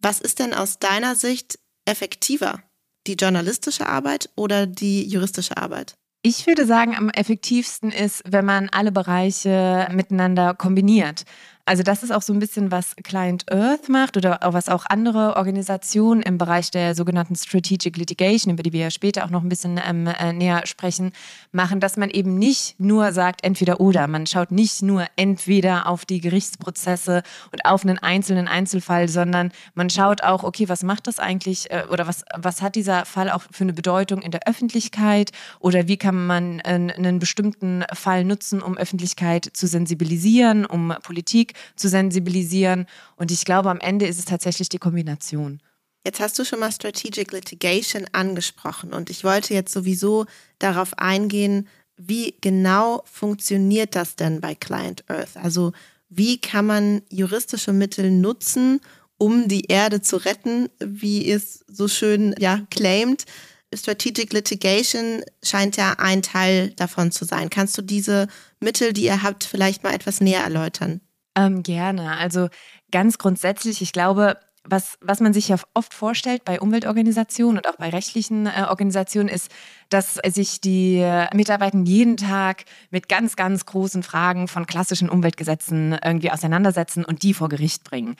Was 0.00 0.20
ist 0.20 0.38
denn 0.38 0.54
aus 0.54 0.78
deiner 0.78 1.16
Sicht 1.16 1.58
effektiver? 1.84 2.62
Die 3.06 3.14
journalistische 3.14 3.86
Arbeit 3.86 4.30
oder 4.36 4.66
die 4.66 5.06
juristische 5.06 5.56
Arbeit? 5.56 5.94
Ich 6.26 6.46
würde 6.46 6.64
sagen, 6.64 6.96
am 6.96 7.10
effektivsten 7.10 7.92
ist, 7.92 8.22
wenn 8.26 8.46
man 8.46 8.70
alle 8.70 8.92
Bereiche 8.92 9.88
miteinander 9.92 10.54
kombiniert. 10.54 11.24
Also 11.66 11.82
das 11.82 12.02
ist 12.02 12.10
auch 12.10 12.20
so 12.20 12.34
ein 12.34 12.40
bisschen, 12.40 12.70
was 12.70 12.94
Client 13.04 13.50
Earth 13.50 13.88
macht 13.88 14.18
oder 14.18 14.38
was 14.42 14.68
auch 14.68 14.84
andere 14.86 15.36
Organisationen 15.36 16.20
im 16.20 16.36
Bereich 16.36 16.70
der 16.70 16.94
sogenannten 16.94 17.36
Strategic 17.36 17.96
Litigation, 17.96 18.52
über 18.52 18.62
die 18.62 18.74
wir 18.74 18.80
ja 18.80 18.90
später 18.90 19.24
auch 19.24 19.30
noch 19.30 19.42
ein 19.42 19.48
bisschen 19.48 19.80
ähm, 19.82 20.06
äh, 20.06 20.34
näher 20.34 20.66
sprechen, 20.66 21.12
machen, 21.52 21.80
dass 21.80 21.96
man 21.96 22.10
eben 22.10 22.38
nicht 22.38 22.78
nur 22.78 23.12
sagt, 23.12 23.44
entweder 23.44 23.80
oder. 23.80 24.06
Man 24.08 24.26
schaut 24.26 24.50
nicht 24.50 24.82
nur 24.82 25.06
entweder 25.16 25.86
auf 25.86 26.04
die 26.04 26.20
Gerichtsprozesse 26.20 27.22
und 27.50 27.64
auf 27.64 27.82
einen 27.82 27.98
einzelnen 27.98 28.46
Einzelfall, 28.46 29.08
sondern 29.08 29.50
man 29.74 29.88
schaut 29.88 30.22
auch, 30.22 30.44
okay, 30.44 30.68
was 30.68 30.82
macht 30.82 31.06
das 31.06 31.18
eigentlich 31.18 31.70
äh, 31.70 31.84
oder 31.90 32.06
was, 32.06 32.26
was 32.36 32.60
hat 32.60 32.74
dieser 32.74 33.06
Fall 33.06 33.30
auch 33.30 33.44
für 33.50 33.64
eine 33.64 33.72
Bedeutung 33.72 34.20
in 34.20 34.32
der 34.32 34.46
Öffentlichkeit 34.46 35.30
oder 35.60 35.88
wie 35.88 35.96
kann 35.96 36.26
man 36.26 36.60
äh, 36.60 36.92
einen 36.94 37.20
bestimmten 37.20 37.84
Fall 37.94 38.24
nutzen, 38.24 38.60
um 38.60 38.76
Öffentlichkeit 38.76 39.48
zu 39.54 39.66
sensibilisieren, 39.66 40.66
um 40.66 40.92
Politik 41.02 41.53
zu 41.76 41.88
sensibilisieren. 41.88 42.86
Und 43.16 43.30
ich 43.30 43.44
glaube, 43.44 43.70
am 43.70 43.80
Ende 43.80 44.06
ist 44.06 44.18
es 44.18 44.24
tatsächlich 44.24 44.68
die 44.68 44.78
Kombination. 44.78 45.60
Jetzt 46.06 46.20
hast 46.20 46.38
du 46.38 46.44
schon 46.44 46.60
mal 46.60 46.70
Strategic 46.70 47.32
Litigation 47.32 48.06
angesprochen 48.12 48.92
und 48.92 49.08
ich 49.08 49.24
wollte 49.24 49.54
jetzt 49.54 49.72
sowieso 49.72 50.26
darauf 50.58 50.98
eingehen, 50.98 51.66
wie 51.96 52.34
genau 52.40 53.02
funktioniert 53.10 53.94
das 53.94 54.16
denn 54.16 54.40
bei 54.40 54.54
Client 54.54 55.04
Earth? 55.08 55.36
Also 55.36 55.72
wie 56.08 56.38
kann 56.38 56.66
man 56.66 57.02
juristische 57.08 57.72
Mittel 57.72 58.10
nutzen, 58.10 58.80
um 59.16 59.48
die 59.48 59.66
Erde 59.66 60.02
zu 60.02 60.16
retten, 60.16 60.68
wie 60.78 61.30
es 61.30 61.64
so 61.68 61.88
schön 61.88 62.34
ja 62.38 62.60
claimt. 62.70 63.24
Strategic 63.72 64.32
Litigation 64.32 65.22
scheint 65.42 65.76
ja 65.76 65.94
ein 65.98 66.22
Teil 66.22 66.70
davon 66.70 67.10
zu 67.10 67.24
sein. 67.24 67.50
Kannst 67.50 67.76
du 67.78 67.82
diese 67.82 68.28
Mittel, 68.60 68.92
die 68.92 69.04
ihr 69.04 69.22
habt, 69.22 69.44
vielleicht 69.44 69.82
mal 69.82 69.94
etwas 69.94 70.20
näher 70.20 70.42
erläutern? 70.42 71.00
Ähm, 71.36 71.62
gerne. 71.62 72.16
Also 72.16 72.48
ganz 72.92 73.18
grundsätzlich, 73.18 73.82
ich 73.82 73.92
glaube, 73.92 74.38
was, 74.66 74.96
was 75.00 75.20
man 75.20 75.34
sich 75.34 75.48
ja 75.48 75.56
oft 75.74 75.92
vorstellt 75.92 76.44
bei 76.44 76.60
Umweltorganisationen 76.60 77.58
und 77.58 77.68
auch 77.68 77.76
bei 77.76 77.90
rechtlichen 77.90 78.46
äh, 78.46 78.64
Organisationen 78.68 79.28
ist, 79.28 79.50
dass 79.90 80.14
sich 80.14 80.60
die 80.60 81.04
Mitarbeiter 81.34 81.78
jeden 81.84 82.16
Tag 82.16 82.64
mit 82.90 83.08
ganz, 83.08 83.36
ganz 83.36 83.66
großen 83.66 84.02
Fragen 84.02 84.48
von 84.48 84.66
klassischen 84.66 85.10
Umweltgesetzen 85.10 85.98
irgendwie 86.02 86.30
auseinandersetzen 86.30 87.04
und 87.04 87.22
die 87.22 87.34
vor 87.34 87.48
Gericht 87.48 87.84
bringen. 87.84 88.16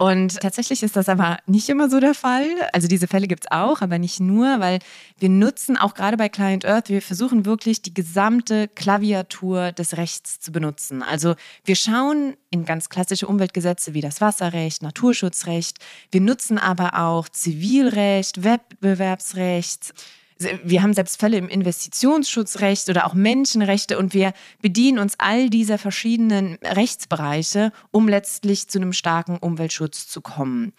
Und 0.00 0.38
tatsächlich 0.40 0.84
ist 0.84 0.94
das 0.94 1.08
aber 1.08 1.38
nicht 1.46 1.68
immer 1.68 1.90
so 1.90 1.98
der 1.98 2.14
Fall. 2.14 2.46
Also 2.72 2.86
diese 2.86 3.08
Fälle 3.08 3.26
gibt 3.26 3.44
es 3.44 3.50
auch, 3.50 3.82
aber 3.82 3.98
nicht 3.98 4.20
nur, 4.20 4.60
weil 4.60 4.78
wir 5.18 5.28
nutzen 5.28 5.76
auch 5.76 5.94
gerade 5.94 6.16
bei 6.16 6.28
Client 6.28 6.64
Earth, 6.64 6.88
wir 6.88 7.02
versuchen 7.02 7.44
wirklich 7.44 7.82
die 7.82 7.92
gesamte 7.92 8.68
Klaviatur 8.68 9.72
des 9.72 9.96
Rechts 9.96 10.38
zu 10.38 10.52
benutzen. 10.52 11.02
Also 11.02 11.34
wir 11.64 11.74
schauen 11.74 12.36
in 12.50 12.64
ganz 12.64 12.90
klassische 12.90 13.26
Umweltgesetze 13.26 13.92
wie 13.92 14.00
das 14.00 14.20
Wasserrecht, 14.20 14.82
Naturschutzrecht. 14.82 15.78
Wir 16.12 16.20
nutzen 16.20 16.58
aber 16.58 17.00
auch 17.00 17.28
Zivilrecht, 17.28 18.44
Wettbewerbsrecht, 18.44 19.94
wir 20.38 20.82
haben 20.82 20.94
selbst 20.94 21.18
Fälle 21.18 21.36
im 21.36 21.48
Investitionsschutzrecht 21.48 22.88
oder 22.88 23.06
auch 23.06 23.14
Menschenrechte 23.14 23.98
und 23.98 24.14
wir 24.14 24.32
bedienen 24.62 24.98
uns 24.98 25.14
all 25.18 25.50
dieser 25.50 25.78
verschiedenen 25.78 26.58
Rechtsbereiche, 26.62 27.72
um 27.90 28.08
letztlich 28.08 28.68
zu 28.68 28.78
einem 28.78 28.92
starken 28.92 29.38
Umweltschutz 29.38 30.06
zu 30.06 30.20
kommen. 30.20 30.72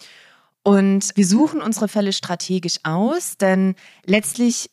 Und 0.63 1.11
wir 1.15 1.25
suchen 1.25 1.61
unsere 1.61 1.87
Fälle 1.87 2.13
strategisch 2.13 2.77
aus, 2.83 3.37
denn 3.37 3.75
letztlich 4.05 4.69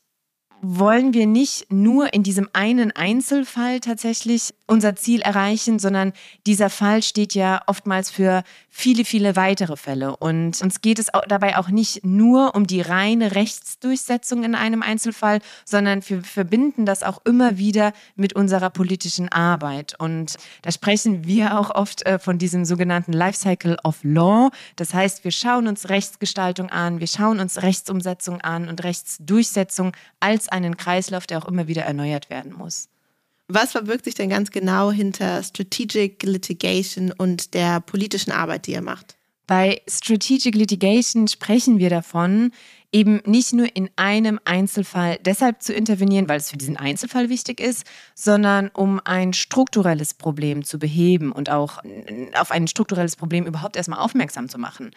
wollen 0.63 1.15
wir 1.15 1.27
nicht 1.27 1.73
nur 1.73 2.13
in 2.15 2.23
diesem 2.23 2.49
einen 2.53 2.91
Einzelfall 2.91 3.81
tatsächlich 3.81 4.55
unser 4.67 4.97
Ziel 4.97 5.21
erreichen, 5.21 5.79
sondern 5.79 6.13
dieser 6.47 6.71
Fall 6.71 7.03
steht 7.03 7.35
ja 7.35 7.63
oftmals 7.67 8.11
für 8.11 8.43
viele, 8.69 9.05
viele 9.05 9.37
weitere 9.37 9.77
Fälle. 9.77 10.17
Und 10.17 10.61
uns 10.61 10.81
geht 10.81 10.99
es 10.99 11.07
dabei 11.29 11.57
auch 11.57 11.69
nicht 11.69 12.05
nur 12.05 12.55
um 12.55 12.67
die 12.67 12.81
reine 12.81 13.35
Rechtsdurchsetzung 13.35 14.45
in 14.45 14.55
einem 14.55 14.83
Einzelfall, 14.83 15.41
sondern 15.65 16.03
wir 16.09 16.23
verbinden 16.23 16.85
das 16.85 17.03
auch 17.03 17.21
immer 17.25 17.59
wieder 17.59 17.93
mit 18.17 18.33
unserer 18.33 18.71
politischen 18.71 19.29
Arbeit. 19.29 19.95
Und 19.99 20.37
da 20.63 20.73
sprechen 20.73 21.27
wir 21.27 21.59
auch 21.59 21.71
oft 21.71 22.05
äh, 22.07 22.19
von 22.19 22.39
diesem 22.39 22.65
sogenannten 22.65 23.13
Lifecycle 23.13 23.77
of 23.85 23.99
Law. 24.03 24.51
Das 24.75 24.93
heißt, 24.93 25.23
wir 25.23 25.31
schauen 25.31 25.69
uns 25.69 25.89
Rechtsgestaltung 25.89 26.71
an, 26.71 26.99
wir 26.99 27.07
schauen 27.07 27.41
uns 27.41 27.63
Rechtsumsetzung 27.63 28.41
an 28.41 28.69
und 28.69 28.83
Rechtsdurchsetzung 28.83 29.93
als 30.19 30.46
einen 30.53 30.77
Kreislauf, 30.77 31.27
der 31.27 31.39
auch 31.39 31.49
immer 31.49 31.69
wieder 31.69 31.83
erneuert 31.83 32.31
werden 32.31 32.53
muss. 32.53 32.89
Was 33.49 33.73
verbirgt 33.73 34.05
sich 34.05 34.15
denn 34.15 34.29
ganz 34.29 34.51
genau 34.51 34.91
hinter 34.91 35.43
Strategic 35.43 36.23
Litigation 36.25 37.13
und 37.13 37.55
der 37.55 37.81
politischen 37.81 38.33
Arbeit, 38.33 38.67
die 38.67 38.73
ihr 38.73 38.83
macht? 38.83 39.17
Bei 39.47 39.81
Strategic 39.89 40.57
Litigation 40.57 41.29
sprechen 41.29 41.79
wir 41.79 41.89
davon, 41.89 42.51
eben 42.91 43.21
nicht 43.25 43.53
nur 43.53 43.69
in 43.77 43.89
einem 43.95 44.41
Einzelfall 44.45 45.19
deshalb 45.25 45.63
zu 45.63 45.73
intervenieren, 45.73 46.29
weil 46.29 46.39
es 46.39 46.51
für 46.51 46.57
diesen 46.57 46.77
Einzelfall 46.77 47.29
wichtig 47.29 47.61
ist, 47.61 47.85
sondern 48.17 48.69
um 48.69 49.01
ein 49.05 49.33
strukturelles 49.33 50.15
Problem 50.15 50.65
zu 50.65 50.81
beheben 50.81 51.31
und 51.31 51.49
auch 51.49 51.81
auf 52.35 52.51
ein 52.51 52.67
strukturelles 52.67 53.15
Problem 53.15 53.47
überhaupt 53.47 53.77
erstmal 53.77 54.01
aufmerksam 54.01 54.49
zu 54.49 54.59
machen. 54.59 54.91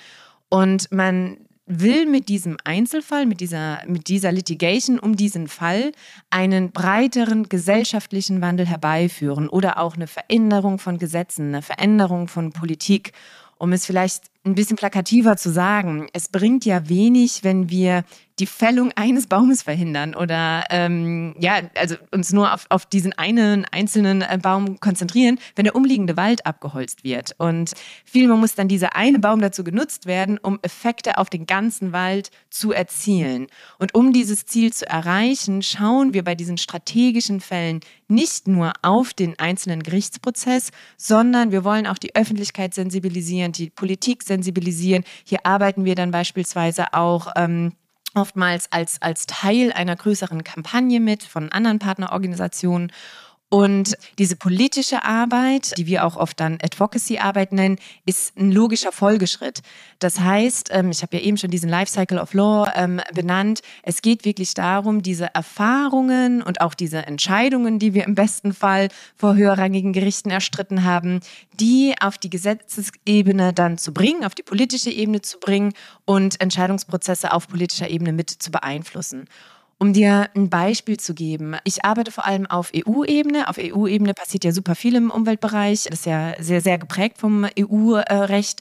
Und 0.50 0.91
man 0.91 1.38
will 1.69 2.07
mit 2.07 2.29
diesem 2.29 2.57
Einzelfall, 2.63 3.27
mit 3.27 3.39
dieser, 3.39 3.79
mit 3.88 4.07
dieser 4.07 4.31
Litigation 4.31 4.99
um 4.99 5.15
diesen 5.15 5.47
Fall 5.47 5.91
einen 6.31 6.71
breiteren 6.71 7.47
gesellschaftlichen 7.47 8.41
Wandel 8.41 8.65
herbeiführen 8.65 9.47
oder 9.47 9.77
auch 9.77 9.95
eine 9.95 10.07
Veränderung 10.07 10.79
von 10.79 10.97
Gesetzen, 10.97 11.49
eine 11.49 11.61
Veränderung 11.61 12.27
von 12.27 12.51
Politik. 12.51 13.13
Um 13.59 13.71
es 13.71 13.85
vielleicht 13.85 14.23
ein 14.46 14.55
bisschen 14.55 14.77
plakativer 14.77 15.36
zu 15.38 15.51
sagen, 15.51 16.08
es 16.13 16.29
bringt 16.29 16.65
ja 16.65 16.88
wenig, 16.88 17.43
wenn 17.43 17.69
wir 17.69 18.03
die 18.39 18.46
Fällung 18.46 18.91
eines 18.96 19.27
Baumes 19.27 19.63
verhindern 19.63 20.15
oder 20.15 20.63
ähm, 20.69 21.36
ja, 21.39 21.62
also 21.75 21.96
uns 22.12 22.31
nur 22.31 22.53
auf, 22.53 22.65
auf 22.69 22.86
diesen 22.86 23.13
einen 23.13 23.65
einzelnen 23.65 24.22
äh, 24.22 24.39
Baum 24.41 24.79
konzentrieren, 24.79 25.39
wenn 25.55 25.65
der 25.65 25.75
umliegende 25.75 26.15
Wald 26.15 26.46
abgeholzt 26.46 27.03
wird. 27.03 27.36
Und 27.38 27.74
vielmehr 28.05 28.38
muss 28.38 28.55
dann 28.55 28.67
dieser 28.67 28.96
eine 28.96 29.19
Baum 29.19 29.41
dazu 29.41 29.63
genutzt 29.63 30.05
werden, 30.05 30.38
um 30.38 30.60
Effekte 30.62 31.17
auf 31.17 31.29
den 31.29 31.46
ganzen 31.46 31.91
Wald 31.91 32.31
zu 32.50 32.72
erzielen. 32.72 33.48
Und 33.77 33.93
um 33.93 34.13
dieses 34.13 34.46
Ziel 34.46 34.72
zu 34.72 34.88
erreichen, 34.88 35.62
schauen 35.62 36.13
wir 36.13 36.24
bei 36.24 36.36
diesen 36.36 36.58
strategischen 36.58 37.41
Fällen 37.41 37.81
nicht 38.08 38.48
nur 38.48 38.74
auf 38.81 39.13
den 39.13 39.38
einzelnen 39.38 39.84
Gerichtsprozess, 39.84 40.72
sondern 40.98 41.51
wir 41.51 41.63
wollen 41.63 41.86
auch 41.86 41.98
die 41.98 42.15
Öffentlichkeit 42.15 42.74
sensibilisieren, 42.74 43.51
die 43.51 43.69
Politik 43.69 44.24
sensibilisieren. 44.29 45.03
Hier 45.25 45.45
arbeiten 45.45 45.83
wir 45.83 45.95
dann 45.95 46.12
beispielsweise 46.12 46.93
auch 46.93 47.33
ähm, 47.36 47.74
oftmals 48.15 48.71
als, 48.71 49.01
als 49.01 49.25
Teil 49.25 49.74
einer 49.74 49.95
größeren 49.95 50.43
Kampagne 50.43 51.01
mit 51.01 51.24
von 51.24 51.51
anderen 51.51 51.79
Partnerorganisationen. 51.79 52.91
Und 53.50 53.98
diese 54.20 54.36
politische 54.36 55.03
Arbeit, 55.03 55.75
die 55.79 55.88
wir 55.88 56.06
auch 56.06 56.18
oft 56.18 56.39
dann 56.39 56.60
Advocacy-Arbeit 56.62 57.51
nennen, 57.51 57.79
ist 58.06 58.38
ein 58.38 58.51
logischer 58.51 58.91
Folgeschritt. 58.91 59.63
Das 59.98 60.20
heißt, 60.20 60.70
ähm, 60.72 60.91
ich 60.91 61.01
habe 61.01 61.18
ja 61.18 61.24
eben 61.24 61.38
schon 61.38 61.50
diesen 61.50 61.68
Lifecycle 61.68 62.20
of 62.20 62.36
Law 62.36 62.72
ähm, 62.75 63.01
benannt. 63.12 63.62
Es 63.82 64.03
geht 64.03 64.24
wirklich 64.24 64.53
darum, 64.53 65.01
diese 65.01 65.34
Erfahrungen 65.34 66.44
und 66.44 66.62
auch 66.62 66.75
diese 66.75 67.08
Entscheidungen, 67.08 67.79
die 67.79 67.96
wir 67.96 68.06
im 68.06 68.13
besten 68.13 68.53
Fall 68.53 68.89
vor 69.15 69.36
höherrangigen 69.36 69.94
Gerichten 69.94 70.29
erstritten 70.29 70.84
haben, 70.84 71.20
die 71.60 71.96
auf 72.00 72.20
die 72.20 72.29
Gesetzesebene 72.29 73.51
dann 73.53 73.79
zu 73.79 73.94
bringen, 73.94 74.25
auf 74.25 74.36
die 74.36 74.44
politische 74.44 74.91
Ebene 74.91 75.22
zu 75.22 75.39
bringen 75.39 75.74
und 76.06 76.39
Entscheidungsprozesse 76.39 77.34
auf 77.34 77.48
politischer 77.48 77.89
Ebene 77.89 78.13
mit 78.13 78.29
zu 78.29 78.51
beeinflussen. 78.51 79.25
Um 79.81 79.93
dir 79.93 80.29
ein 80.36 80.50
Beispiel 80.50 80.98
zu 80.98 81.13
geben, 81.13 81.55
ich 81.63 81.86
arbeite 81.86 82.12
vor 82.12 82.25
allem 82.25 82.45
auf 82.45 82.74
EU-Ebene. 82.75 83.48
Auf 83.48 83.57
EU-Ebene 83.57 84.13
passiert 84.13 84.43
ja 84.43 84.51
super 84.51 84.75
viel 84.75 84.95
im 84.95 85.09
Umweltbereich. 85.09 85.86
Das 85.86 86.00
ist 86.00 86.05
ja 86.05 86.33
sehr, 86.38 86.59
sehr 86.59 86.77
geprägt 86.77 87.17
vom 87.17 87.48
EU-Recht. 87.57 88.59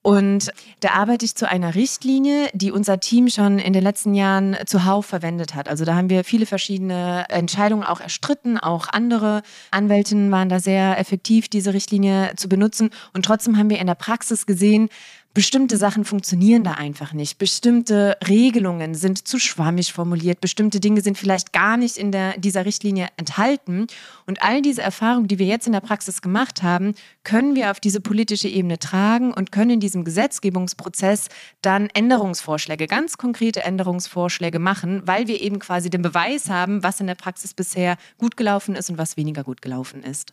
Und 0.00 0.52
da 0.80 0.90
arbeite 0.90 1.26
ich 1.26 1.34
zu 1.34 1.48
einer 1.48 1.74
Richtlinie, 1.74 2.48
die 2.54 2.72
unser 2.72 2.98
Team 2.98 3.28
schon 3.28 3.58
in 3.58 3.74
den 3.74 3.82
letzten 3.82 4.14
Jahren 4.14 4.56
zuhauf 4.66 5.04
verwendet 5.04 5.54
hat. 5.54 5.68
Also 5.68 5.84
da 5.84 5.96
haben 5.96 6.08
wir 6.10 6.24
viele 6.24 6.46
verschiedene 6.46 7.26
Entscheidungen 7.28 7.84
auch 7.84 8.00
erstritten. 8.00 8.58
Auch 8.58 8.88
andere 8.90 9.42
Anwältinnen 9.70 10.30
waren 10.30 10.48
da 10.48 10.60
sehr 10.60 10.98
effektiv, 10.98 11.48
diese 11.48 11.74
Richtlinie 11.74 12.32
zu 12.36 12.48
benutzen. 12.48 12.88
Und 13.12 13.26
trotzdem 13.26 13.58
haben 13.58 13.70
wir 13.70 13.78
in 13.78 13.86
der 13.86 13.94
Praxis 13.94 14.44
gesehen, 14.44 14.88
Bestimmte 15.34 15.76
Sachen 15.78 16.04
funktionieren 16.04 16.62
da 16.62 16.74
einfach 16.74 17.12
nicht. 17.12 17.38
Bestimmte 17.38 18.16
Regelungen 18.28 18.94
sind 18.94 19.26
zu 19.26 19.40
schwammig 19.40 19.92
formuliert. 19.92 20.40
Bestimmte 20.40 20.78
Dinge 20.78 21.00
sind 21.00 21.18
vielleicht 21.18 21.52
gar 21.52 21.76
nicht 21.76 21.96
in 21.96 22.12
der, 22.12 22.38
dieser 22.38 22.64
Richtlinie 22.64 23.08
enthalten. 23.16 23.88
Und 24.26 24.44
all 24.44 24.62
diese 24.62 24.82
Erfahrungen, 24.82 25.26
die 25.26 25.40
wir 25.40 25.46
jetzt 25.46 25.66
in 25.66 25.72
der 25.72 25.80
Praxis 25.80 26.22
gemacht 26.22 26.62
haben, 26.62 26.94
können 27.24 27.56
wir 27.56 27.72
auf 27.72 27.80
diese 27.80 28.00
politische 28.00 28.46
Ebene 28.46 28.78
tragen 28.78 29.34
und 29.34 29.50
können 29.50 29.70
in 29.70 29.80
diesem 29.80 30.04
Gesetzgebungsprozess 30.04 31.26
dann 31.62 31.88
Änderungsvorschläge, 31.92 32.86
ganz 32.86 33.18
konkrete 33.18 33.64
Änderungsvorschläge 33.64 34.60
machen, 34.60 35.02
weil 35.04 35.26
wir 35.26 35.40
eben 35.40 35.58
quasi 35.58 35.90
den 35.90 36.02
Beweis 36.02 36.48
haben, 36.48 36.84
was 36.84 37.00
in 37.00 37.08
der 37.08 37.16
Praxis 37.16 37.54
bisher 37.54 37.96
gut 38.18 38.36
gelaufen 38.36 38.76
ist 38.76 38.88
und 38.88 38.98
was 38.98 39.16
weniger 39.16 39.42
gut 39.42 39.62
gelaufen 39.62 40.04
ist. 40.04 40.32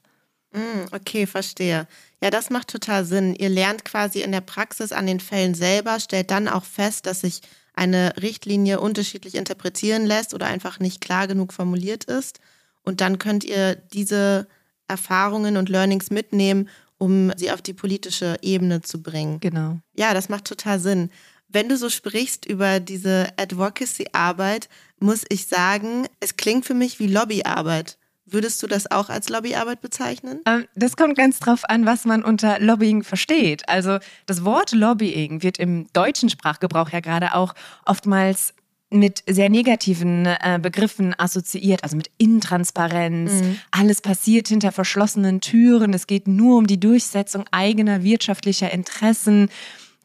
Mm, 0.54 0.88
okay, 0.92 1.26
verstehe. 1.26 1.88
Ja, 2.22 2.30
das 2.30 2.50
macht 2.50 2.68
total 2.68 3.06
Sinn. 3.06 3.36
Ihr 3.36 3.50
lernt 3.50 3.86
quasi 3.86 4.22
in 4.22 4.32
der 4.32 4.42
Praxis 4.42 4.92
an 4.92 5.08
den 5.08 5.20
Fällen 5.20 5.56
selber, 5.56 6.00
stellt 6.00 6.32
dann 6.32 6.48
auch 6.48 6.66
fest, 6.66 7.06
dass 7.06 7.22
sich 7.22 7.42
eine 7.74 8.14
Richtlinie 8.22 8.80
unterschiedlich 8.80 9.36
interpretieren 9.36 10.06
lässt 10.06 10.34
oder 10.34 10.48
einfach 10.48 10.80
nicht 10.80 11.02
klar 11.02 11.28
genug 11.28 11.54
formuliert 11.54 12.04
ist. 12.04 12.40
Und 12.84 13.02
dann 13.02 13.18
könnt 13.18 13.44
ihr 13.44 13.76
diese 13.76 14.48
Erfahrungen 14.88 15.56
und 15.56 15.70
Learnings 15.70 16.10
mitnehmen, 16.10 16.68
um 16.98 17.32
sie 17.38 17.52
auf 17.52 17.62
die 17.62 17.74
politische 17.74 18.38
Ebene 18.42 18.82
zu 18.82 19.02
bringen. 19.02 19.40
Genau. 19.40 19.80
Ja, 19.96 20.14
das 20.14 20.30
macht 20.30 20.46
total 20.46 20.80
Sinn. 20.80 21.10
Wenn 21.48 21.70
du 21.70 21.78
so 21.78 21.90
sprichst 21.90 22.46
über 22.46 22.80
diese 22.80 23.28
Advocacy-Arbeit, 23.38 24.70
muss 25.00 25.24
ich 25.30 25.48
sagen, 25.48 26.08
es 26.20 26.38
klingt 26.38 26.66
für 26.66 26.74
mich 26.74 27.00
wie 27.00 27.08
Lobbyarbeit. 27.08 27.98
Würdest 28.32 28.64
du 28.64 28.68
das 28.68 28.90
auch 28.90 29.10
als 29.10 29.30
Lobbyarbeit 29.30 29.82
bezeichnen? 29.82 30.40
Ähm, 30.48 30.66
das 30.76 30.96
kommt 30.96 31.18
ganz 31.18 31.40
drauf 31.40 31.64
an, 31.70 31.86
was 31.86 32.06
man 32.06 32.24
unter 32.24 32.60
Lobbying 32.60 33.04
versteht. 33.04 33.68
Also 33.68 34.00
das 34.26 34.46
Wort 34.46 34.72
Lobbying 34.72 35.44
wird 35.44 35.60
im 35.60 35.88
deutschen 35.94 36.30
Sprachgebrauch 36.30 36.90
ja 36.90 37.02
gerade 37.02 37.36
auch 37.36 37.54
oftmals 37.86 38.54
mit 38.92 39.24
sehr 39.28 39.50
negativen 39.50 40.26
äh, 40.26 40.60
Begriffen 40.62 41.16
assoziiert, 41.18 41.84
also 41.84 41.96
mit 41.96 42.12
Intransparenz. 42.18 43.32
Mhm. 43.32 43.60
Alles 43.72 44.02
passiert 44.02 44.50
hinter 44.50 44.72
verschlossenen 44.72 45.40
Türen. 45.40 45.94
Es 45.94 46.08
geht 46.08 46.28
nur 46.28 46.58
um 46.58 46.68
die 46.68 46.80
Durchsetzung 46.80 47.46
eigener 47.52 48.04
wirtschaftlicher 48.04 48.72
Interessen. 48.72 49.50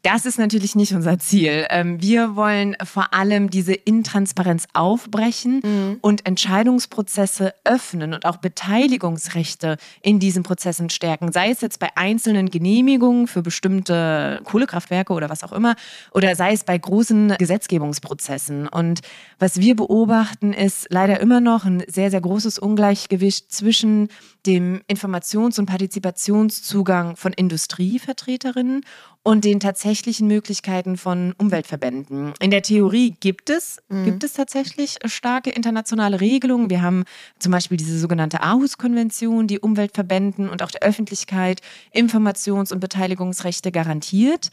Das 0.07 0.25
ist 0.25 0.39
natürlich 0.39 0.77
nicht 0.77 0.93
unser 0.93 1.19
Ziel. 1.19 1.67
Ähm, 1.69 2.01
wir 2.01 2.37
wollen 2.37 2.77
vor 2.85 3.13
allem 3.13 3.51
diese 3.51 3.75
Intransparenz 3.75 4.69
aufbrechen 4.73 5.61
mhm. 5.65 5.99
und 6.01 6.25
Entscheidungsprozesse 6.25 7.53
öffnen 7.65 8.15
und 8.15 8.25
auch 8.25 8.37
Beteiligungsrechte 8.37 9.79
in 10.03 10.21
diesen 10.21 10.45
Prozessen 10.45 10.91
stärken. 10.91 11.33
Sei 11.33 11.51
es 11.51 11.61
jetzt 11.61 11.81
bei 11.81 11.89
einzelnen 11.97 12.51
Genehmigungen 12.51 13.27
für 13.27 13.43
bestimmte 13.43 14.41
Kohlekraftwerke 14.45 15.13
oder 15.13 15.29
was 15.29 15.43
auch 15.43 15.53
immer, 15.53 15.75
oder 16.13 16.37
sei 16.37 16.53
es 16.53 16.63
bei 16.63 16.79
großen 16.79 17.35
Gesetzgebungsprozessen. 17.37 18.69
Und 18.69 19.01
was 19.41 19.59
wir 19.59 19.75
beobachten, 19.75 20.53
ist 20.53 20.87
leider 20.89 21.19
immer 21.19 21.41
noch 21.41 21.65
ein 21.65 21.83
sehr, 21.89 22.13
sehr 22.13 22.21
großes 22.21 22.61
Ungleichgewicht 22.61 23.51
zwischen 23.51 24.07
dem 24.47 24.83
Informations- 24.87 25.59
und 25.59 25.67
Partizipationszugang 25.67 27.17
von 27.17 27.33
Industrievertreterinnen 27.33 28.83
und 29.27 29.45
den 29.45 29.59
tatsächlichen 29.59 30.29
Möglichkeiten 30.29 30.97
von 30.97 31.35
Umweltverbänden. 31.37 32.33
In 32.39 32.53
der 32.53 32.63
Theorie 32.63 33.17
gibt 33.19 33.51
es, 33.51 33.83
mhm. 33.89 34.05
gibt 34.05 34.23
es 34.23 34.35
tatsächlich 34.35 34.99
starke 35.05 35.51
internationale 35.51 36.21
Regelungen. 36.21 36.71
Wir 36.71 36.81
haben 36.81 37.03
zum 37.41 37.51
Beispiel 37.51 37.77
diese 37.77 37.99
sogenannte 37.99 38.41
Aarhus-Konvention, 38.41 39.49
die 39.49 39.59
Umweltverbänden 39.59 40.49
und 40.49 40.63
auch 40.63 40.71
der 40.71 40.83
Öffentlichkeit 40.83 41.61
Informations- 41.93 42.73
und 42.73 42.79
Beteiligungsrechte 42.79 43.73
garantiert. 43.73 44.51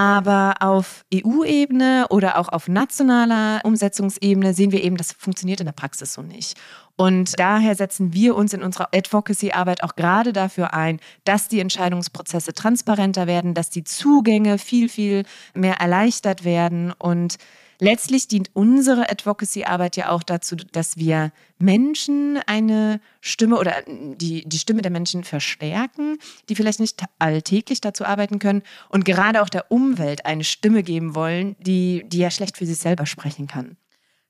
Aber 0.00 0.54
auf 0.60 1.04
EU-Ebene 1.12 2.06
oder 2.08 2.38
auch 2.38 2.48
auf 2.48 2.68
nationaler 2.68 3.60
Umsetzungsebene 3.64 4.54
sehen 4.54 4.72
wir 4.72 4.82
eben, 4.82 4.96
das 4.96 5.12
funktioniert 5.12 5.60
in 5.60 5.66
der 5.66 5.74
Praxis 5.74 6.14
so 6.14 6.22
nicht. 6.22 6.58
Und 6.96 7.38
daher 7.38 7.74
setzen 7.74 8.14
wir 8.14 8.34
uns 8.34 8.54
in 8.54 8.62
unserer 8.62 8.88
Advocacy-Arbeit 8.94 9.82
auch 9.82 9.96
gerade 9.96 10.32
dafür 10.32 10.72
ein, 10.72 11.00
dass 11.24 11.48
die 11.48 11.60
Entscheidungsprozesse 11.60 12.54
transparenter 12.54 13.26
werden, 13.26 13.52
dass 13.52 13.68
die 13.68 13.84
Zugänge 13.84 14.56
viel, 14.56 14.88
viel 14.88 15.24
mehr 15.52 15.74
erleichtert 15.82 16.44
werden 16.46 16.92
und 16.92 17.36
Letztlich 17.82 18.28
dient 18.28 18.50
unsere 18.52 19.10
Advocacy-Arbeit 19.10 19.96
ja 19.96 20.10
auch 20.10 20.22
dazu, 20.22 20.54
dass 20.54 20.98
wir 20.98 21.32
Menschen 21.58 22.38
eine 22.46 23.00
Stimme 23.22 23.58
oder 23.58 23.74
die, 23.86 24.46
die 24.46 24.58
Stimme 24.58 24.82
der 24.82 24.90
Menschen 24.90 25.24
verstärken, 25.24 26.18
die 26.48 26.56
vielleicht 26.56 26.80
nicht 26.80 27.02
alltäglich 27.18 27.80
dazu 27.80 28.04
arbeiten 28.04 28.38
können 28.38 28.62
und 28.90 29.06
gerade 29.06 29.40
auch 29.40 29.48
der 29.48 29.72
Umwelt 29.72 30.26
eine 30.26 30.44
Stimme 30.44 30.82
geben 30.82 31.14
wollen, 31.14 31.56
die, 31.58 32.04
die 32.06 32.18
ja 32.18 32.30
schlecht 32.30 32.58
für 32.58 32.66
sich 32.66 32.76
selber 32.76 33.06
sprechen 33.06 33.46
kann. 33.46 33.78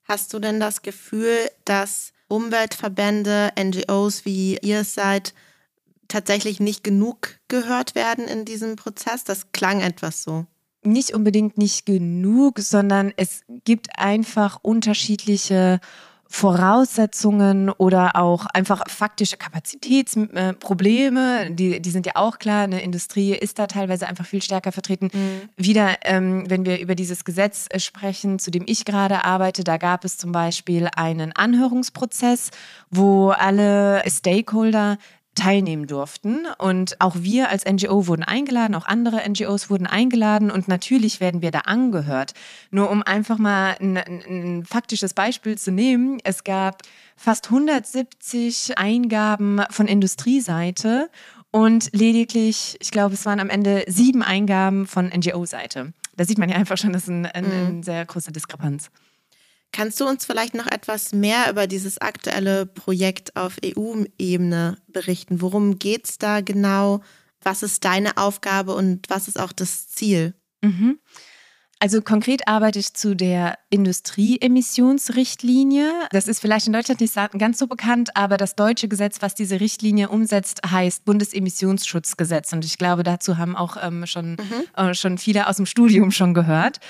Hast 0.04 0.32
du 0.32 0.38
denn 0.38 0.60
das 0.60 0.82
Gefühl, 0.82 1.50
dass 1.64 2.12
Umweltverbände, 2.28 3.50
NGOs 3.58 4.24
wie 4.24 4.58
ihr 4.62 4.84
seid, 4.84 5.34
tatsächlich 6.06 6.60
nicht 6.60 6.84
genug 6.84 7.40
gehört 7.48 7.96
werden 7.96 8.28
in 8.28 8.44
diesem 8.44 8.76
Prozess? 8.76 9.24
Das 9.24 9.50
klang 9.50 9.80
etwas 9.80 10.22
so 10.22 10.46
nicht 10.82 11.14
unbedingt 11.14 11.58
nicht 11.58 11.86
genug, 11.86 12.58
sondern 12.58 13.12
es 13.16 13.42
gibt 13.64 13.98
einfach 13.98 14.58
unterschiedliche 14.62 15.80
Voraussetzungen 16.32 17.70
oder 17.70 18.14
auch 18.14 18.46
einfach 18.46 18.88
faktische 18.88 19.36
Kapazitätsprobleme, 19.36 21.50
die, 21.50 21.82
die 21.82 21.90
sind 21.90 22.06
ja 22.06 22.12
auch 22.14 22.38
klar. 22.38 22.62
Eine 22.62 22.82
Industrie 22.82 23.34
ist 23.34 23.58
da 23.58 23.66
teilweise 23.66 24.06
einfach 24.06 24.24
viel 24.24 24.40
stärker 24.40 24.70
vertreten. 24.70 25.10
Mhm. 25.12 25.48
Wieder, 25.56 25.96
ähm, 26.04 26.48
wenn 26.48 26.64
wir 26.64 26.78
über 26.78 26.94
dieses 26.94 27.24
Gesetz 27.24 27.66
äh, 27.70 27.80
sprechen, 27.80 28.38
zu 28.38 28.52
dem 28.52 28.62
ich 28.66 28.84
gerade 28.84 29.24
arbeite, 29.24 29.64
da 29.64 29.76
gab 29.76 30.04
es 30.04 30.18
zum 30.18 30.30
Beispiel 30.30 30.88
einen 30.94 31.32
Anhörungsprozess, 31.32 32.50
wo 32.90 33.30
alle 33.30 34.00
Stakeholder 34.08 34.98
teilnehmen 35.40 35.86
durften. 35.86 36.46
Und 36.58 37.00
auch 37.00 37.16
wir 37.18 37.48
als 37.48 37.64
NGO 37.64 38.06
wurden 38.06 38.22
eingeladen, 38.22 38.74
auch 38.74 38.86
andere 38.86 39.28
NGOs 39.28 39.70
wurden 39.70 39.86
eingeladen 39.86 40.50
und 40.50 40.68
natürlich 40.68 41.20
werden 41.20 41.40
wir 41.40 41.50
da 41.50 41.60
angehört. 41.60 42.34
Nur 42.70 42.90
um 42.90 43.02
einfach 43.02 43.38
mal 43.38 43.76
ein, 43.80 43.96
ein 43.96 44.64
faktisches 44.64 45.14
Beispiel 45.14 45.56
zu 45.56 45.72
nehmen, 45.72 46.18
es 46.24 46.44
gab 46.44 46.82
fast 47.16 47.46
170 47.46 48.78
Eingaben 48.78 49.62
von 49.70 49.86
Industrieseite 49.86 51.08
und 51.50 51.88
lediglich, 51.92 52.76
ich 52.80 52.90
glaube, 52.90 53.14
es 53.14 53.24
waren 53.24 53.40
am 53.40 53.50
Ende 53.50 53.84
sieben 53.88 54.22
Eingaben 54.22 54.86
von 54.86 55.06
NGO-Seite. 55.06 55.92
Da 56.16 56.24
sieht 56.24 56.38
man 56.38 56.50
ja 56.50 56.56
einfach 56.56 56.76
schon, 56.76 56.92
das 56.92 57.04
ist 57.04 57.08
ein, 57.08 57.26
ein, 57.26 57.44
eine 57.44 57.72
mhm. 57.72 57.82
sehr 57.82 58.04
große 58.04 58.30
Diskrepanz. 58.30 58.90
Kannst 59.72 60.00
du 60.00 60.06
uns 60.06 60.26
vielleicht 60.26 60.54
noch 60.54 60.66
etwas 60.66 61.12
mehr 61.12 61.50
über 61.50 61.66
dieses 61.66 61.98
aktuelle 61.98 62.66
Projekt 62.66 63.36
auf 63.36 63.56
EU-Ebene 63.64 64.78
berichten? 64.88 65.40
Worum 65.40 65.78
geht 65.78 66.08
es 66.08 66.18
da 66.18 66.40
genau? 66.40 67.00
Was 67.42 67.62
ist 67.62 67.84
deine 67.84 68.16
Aufgabe 68.16 68.74
und 68.74 69.08
was 69.08 69.28
ist 69.28 69.38
auch 69.38 69.52
das 69.52 69.88
Ziel? 69.88 70.34
Mhm. 70.60 70.98
Also 71.82 72.02
konkret 72.02 72.46
arbeite 72.46 72.78
ich 72.78 72.92
zu 72.92 73.16
der 73.16 73.58
Industrieemissionsrichtlinie. 73.70 75.90
Das 76.10 76.28
ist 76.28 76.40
vielleicht 76.40 76.66
in 76.66 76.74
Deutschland 76.74 77.00
nicht 77.00 77.14
ganz 77.38 77.58
so 77.58 77.66
bekannt, 77.66 78.14
aber 78.14 78.36
das 78.36 78.54
deutsche 78.54 78.86
Gesetz, 78.86 79.22
was 79.22 79.34
diese 79.34 79.60
Richtlinie 79.60 80.10
umsetzt, 80.10 80.60
heißt 80.70 81.06
Bundesemissionsschutzgesetz. 81.06 82.52
Und 82.52 82.66
ich 82.66 82.76
glaube, 82.76 83.02
dazu 83.02 83.38
haben 83.38 83.56
auch 83.56 83.78
ähm, 83.80 84.06
schon, 84.06 84.32
mhm. 84.32 84.64
äh, 84.76 84.92
schon 84.92 85.16
viele 85.16 85.48
aus 85.48 85.56
dem 85.56 85.64
Studium 85.64 86.10
schon 86.10 86.34
gehört. 86.34 86.80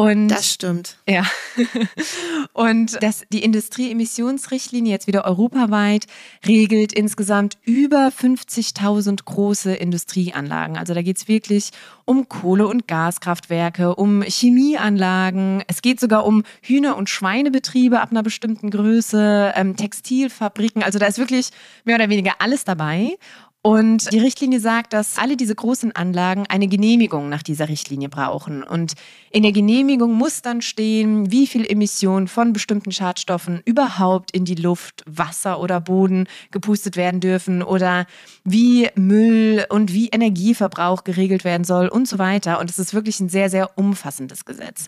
Und 0.00 0.28
das 0.28 0.50
stimmt. 0.50 0.96
Ja. 1.06 1.26
Und 2.54 3.02
das, 3.02 3.24
die 3.30 3.42
Industrieemissionsrichtlinie 3.42 4.90
jetzt 4.92 5.06
wieder 5.06 5.26
europaweit 5.26 6.06
regelt 6.46 6.94
insgesamt 6.94 7.58
über 7.64 8.08
50.000 8.08 9.24
große 9.24 9.74
Industrieanlagen. 9.74 10.78
Also 10.78 10.94
da 10.94 11.02
geht 11.02 11.18
es 11.18 11.28
wirklich 11.28 11.70
um 12.06 12.30
Kohle- 12.30 12.66
und 12.66 12.88
Gaskraftwerke, 12.88 13.94
um 13.94 14.22
Chemieanlagen. 14.22 15.62
Es 15.66 15.82
geht 15.82 16.00
sogar 16.00 16.24
um 16.24 16.44
Hühner- 16.62 16.96
und 16.96 17.10
Schweinebetriebe 17.10 18.00
ab 18.00 18.10
einer 18.10 18.22
bestimmten 18.22 18.70
Größe, 18.70 19.52
ähm, 19.54 19.76
Textilfabriken. 19.76 20.82
Also 20.82 20.98
da 20.98 21.06
ist 21.06 21.18
wirklich 21.18 21.50
mehr 21.84 21.96
oder 21.96 22.08
weniger 22.08 22.36
alles 22.38 22.64
dabei. 22.64 23.18
Und 23.62 24.10
die 24.10 24.18
Richtlinie 24.18 24.58
sagt, 24.58 24.94
dass 24.94 25.18
alle 25.18 25.36
diese 25.36 25.54
großen 25.54 25.92
Anlagen 25.92 26.46
eine 26.48 26.66
Genehmigung 26.66 27.28
nach 27.28 27.42
dieser 27.42 27.68
Richtlinie 27.68 28.08
brauchen. 28.08 28.62
Und 28.62 28.94
in 29.30 29.42
der 29.42 29.52
Genehmigung 29.52 30.14
muss 30.14 30.40
dann 30.40 30.62
stehen, 30.62 31.30
wie 31.30 31.46
viel 31.46 31.70
Emissionen 31.70 32.26
von 32.26 32.54
bestimmten 32.54 32.90
Schadstoffen 32.90 33.60
überhaupt 33.66 34.30
in 34.30 34.46
die 34.46 34.54
Luft, 34.54 35.04
Wasser 35.06 35.60
oder 35.60 35.78
Boden 35.78 36.26
gepustet 36.50 36.96
werden 36.96 37.20
dürfen 37.20 37.62
oder 37.62 38.06
wie 38.44 38.88
Müll 38.94 39.66
und 39.68 39.92
wie 39.92 40.08
Energieverbrauch 40.08 41.04
geregelt 41.04 41.44
werden 41.44 41.64
soll 41.64 41.88
und 41.88 42.08
so 42.08 42.18
weiter. 42.18 42.60
Und 42.60 42.70
es 42.70 42.78
ist 42.78 42.94
wirklich 42.94 43.20
ein 43.20 43.28
sehr, 43.28 43.50
sehr 43.50 43.76
umfassendes 43.76 44.46
Gesetz. 44.46 44.86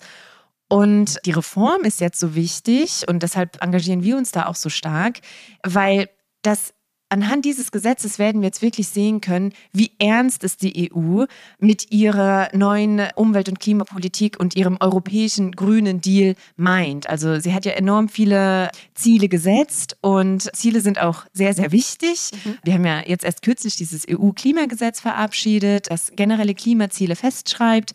Und 0.69 1.19
die 1.27 1.33
Reform 1.33 1.83
ist 1.83 2.01
jetzt 2.01 2.19
so 2.19 2.35
wichtig 2.35 3.05
und 3.07 3.23
deshalb 3.23 3.63
engagieren 3.63 4.03
wir 4.03 4.17
uns 4.17 4.31
da 4.31 4.47
auch 4.47 4.55
so 4.55 4.71
stark, 4.71 5.21
weil 5.63 6.09
das 6.41 6.73
anhand 7.13 7.45
dieses 7.45 7.71
Gesetzes 7.71 8.19
werden 8.19 8.41
wir 8.41 8.49
jetzt 8.49 8.63
wirklich 8.63 8.89
sehen 8.89 9.21
können, 9.21 9.53
wie 9.73 9.93
ernst 9.99 10.45
es 10.45 10.57
die 10.57 10.91
EU 10.91 11.25
mit 11.59 11.93
ihrer 11.93 12.49
neuen 12.55 13.03
Umwelt- 13.15 13.51
und 13.51 13.61
Klimapolitik 13.61 14.41
und 14.41 14.57
ihrem 14.57 14.79
europäischen 14.81 15.53
grünen 15.53 16.01
Deal 16.01 16.35
meint. 16.57 17.09
Also 17.11 17.39
sie 17.39 17.53
hat 17.53 17.67
ja 17.67 17.73
enorm 17.73 18.09
viele 18.09 18.71
Ziele 18.95 19.29
gesetzt 19.29 19.99
und 20.01 20.49
Ziele 20.57 20.81
sind 20.81 21.01
auch 21.01 21.27
sehr, 21.35 21.53
sehr 21.53 21.71
wichtig. 21.71 22.31
Mhm. 22.45 22.59
Wir 22.65 22.75
haben 22.75 22.87
ja 22.87 23.03
jetzt 23.07 23.25
erst 23.25 23.43
kürzlich 23.43 23.77
dieses 23.77 24.07
EU-Klimagesetz 24.09 25.01
verabschiedet, 25.01 25.91
das 25.91 26.13
generelle 26.17 26.55
Klimaziele 26.55 27.15
festschreibt. 27.15 27.93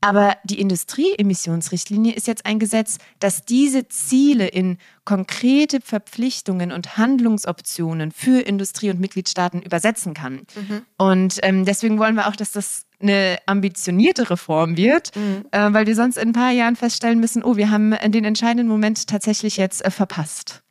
Aber 0.00 0.36
die 0.44 0.60
Industrieemissionsrichtlinie 0.60 2.12
ist 2.12 2.26
jetzt 2.26 2.44
ein 2.46 2.58
Gesetz, 2.58 2.98
das 3.18 3.44
diese 3.44 3.88
Ziele 3.88 4.46
in 4.46 4.78
konkrete 5.04 5.80
Verpflichtungen 5.80 6.70
und 6.70 6.96
Handlungsoptionen 6.98 8.12
für 8.12 8.40
Industrie 8.40 8.90
und 8.90 9.00
Mitgliedstaaten 9.00 9.62
übersetzen 9.62 10.14
kann. 10.14 10.42
Mhm. 10.54 10.82
Und 10.98 11.38
ähm, 11.42 11.64
deswegen 11.64 11.98
wollen 11.98 12.14
wir 12.14 12.28
auch, 12.28 12.36
dass 12.36 12.52
das 12.52 12.82
eine 13.00 13.38
ambitionierte 13.46 14.30
Reform 14.30 14.76
wird, 14.76 15.14
mhm. 15.16 15.44
äh, 15.50 15.72
weil 15.72 15.86
wir 15.86 15.94
sonst 15.94 16.16
in 16.16 16.30
ein 16.30 16.32
paar 16.32 16.50
Jahren 16.50 16.76
feststellen 16.76 17.20
müssen, 17.20 17.42
oh, 17.42 17.56
wir 17.56 17.70
haben 17.70 17.94
den 18.06 18.24
entscheidenden 18.24 18.68
Moment 18.68 19.06
tatsächlich 19.06 19.56
jetzt 19.56 19.84
äh, 19.84 19.90
verpasst. 19.90 20.62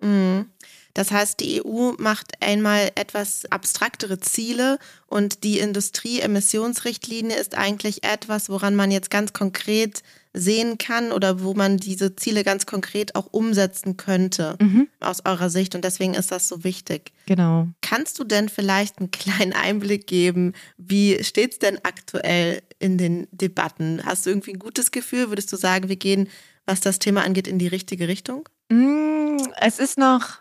Mhm. 0.00 0.50
Das 0.94 1.10
heißt, 1.10 1.40
die 1.40 1.62
EU 1.64 1.92
macht 1.98 2.40
einmal 2.40 2.90
etwas 2.94 3.44
abstraktere 3.50 4.20
Ziele 4.20 4.78
und 5.06 5.42
die 5.44 5.58
Industrieemissionsrichtlinie 5.58 7.36
ist 7.36 7.56
eigentlich 7.56 8.04
etwas, 8.04 8.48
woran 8.48 8.76
man 8.76 8.90
jetzt 8.90 9.10
ganz 9.10 9.32
konkret 9.32 10.02
sehen 10.32 10.78
kann 10.78 11.12
oder 11.12 11.42
wo 11.42 11.54
man 11.54 11.76
diese 11.76 12.16
Ziele 12.16 12.42
ganz 12.42 12.66
konkret 12.66 13.14
auch 13.14 13.28
umsetzen 13.30 13.96
könnte 13.96 14.56
mhm. 14.60 14.88
aus 15.00 15.24
eurer 15.24 15.50
Sicht. 15.50 15.74
Und 15.74 15.84
deswegen 15.84 16.14
ist 16.14 16.32
das 16.32 16.48
so 16.48 16.64
wichtig. 16.64 17.12
Genau. 17.26 17.68
Kannst 17.82 18.18
du 18.18 18.24
denn 18.24 18.48
vielleicht 18.48 18.98
einen 18.98 19.10
kleinen 19.12 19.52
Einblick 19.52 20.06
geben, 20.06 20.54
wie 20.76 21.22
steht 21.22 21.52
es 21.52 21.58
denn 21.60 21.78
aktuell 21.84 22.62
in 22.78 22.98
den 22.98 23.28
Debatten? 23.30 24.00
Hast 24.04 24.26
du 24.26 24.30
irgendwie 24.30 24.52
ein 24.52 24.58
gutes 24.58 24.90
Gefühl? 24.90 25.28
Würdest 25.28 25.52
du 25.52 25.56
sagen, 25.56 25.88
wir 25.88 25.96
gehen 25.96 26.28
was 26.66 26.80
das 26.80 26.98
Thema 26.98 27.22
angeht, 27.22 27.46
in 27.46 27.58
die 27.58 27.66
richtige 27.66 28.08
Richtung? 28.08 28.48
Mm, 28.70 29.36
es 29.60 29.78
ist 29.78 29.98
noch 29.98 30.38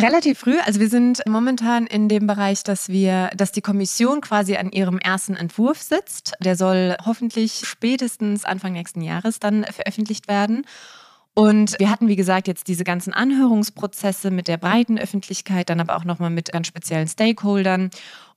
Relativ 0.00 0.38
früh. 0.38 0.58
Also 0.64 0.80
wir 0.80 0.88
sind 0.88 1.22
momentan 1.26 1.86
in 1.86 2.08
dem 2.08 2.26
Bereich, 2.26 2.62
dass 2.62 2.88
wir, 2.88 3.30
dass 3.36 3.52
die 3.52 3.60
Kommission 3.60 4.20
quasi 4.20 4.56
an 4.56 4.70
ihrem 4.70 4.98
ersten 4.98 5.34
Entwurf 5.34 5.82
sitzt. 5.82 6.34
Der 6.40 6.56
soll 6.56 6.96
hoffentlich 7.04 7.62
spätestens 7.64 8.44
Anfang 8.44 8.72
nächsten 8.72 9.02
Jahres 9.02 9.40
dann 9.40 9.64
veröffentlicht 9.64 10.28
werden. 10.28 10.64
Und 11.38 11.78
wir 11.78 11.88
hatten, 11.88 12.08
wie 12.08 12.16
gesagt, 12.16 12.48
jetzt 12.48 12.66
diese 12.66 12.82
ganzen 12.82 13.12
Anhörungsprozesse 13.12 14.32
mit 14.32 14.48
der 14.48 14.56
breiten 14.56 14.98
Öffentlichkeit, 14.98 15.70
dann 15.70 15.78
aber 15.78 15.94
auch 15.94 16.02
nochmal 16.02 16.30
mit 16.30 16.50
ganz 16.50 16.66
speziellen 16.66 17.06
Stakeholdern. 17.06 17.90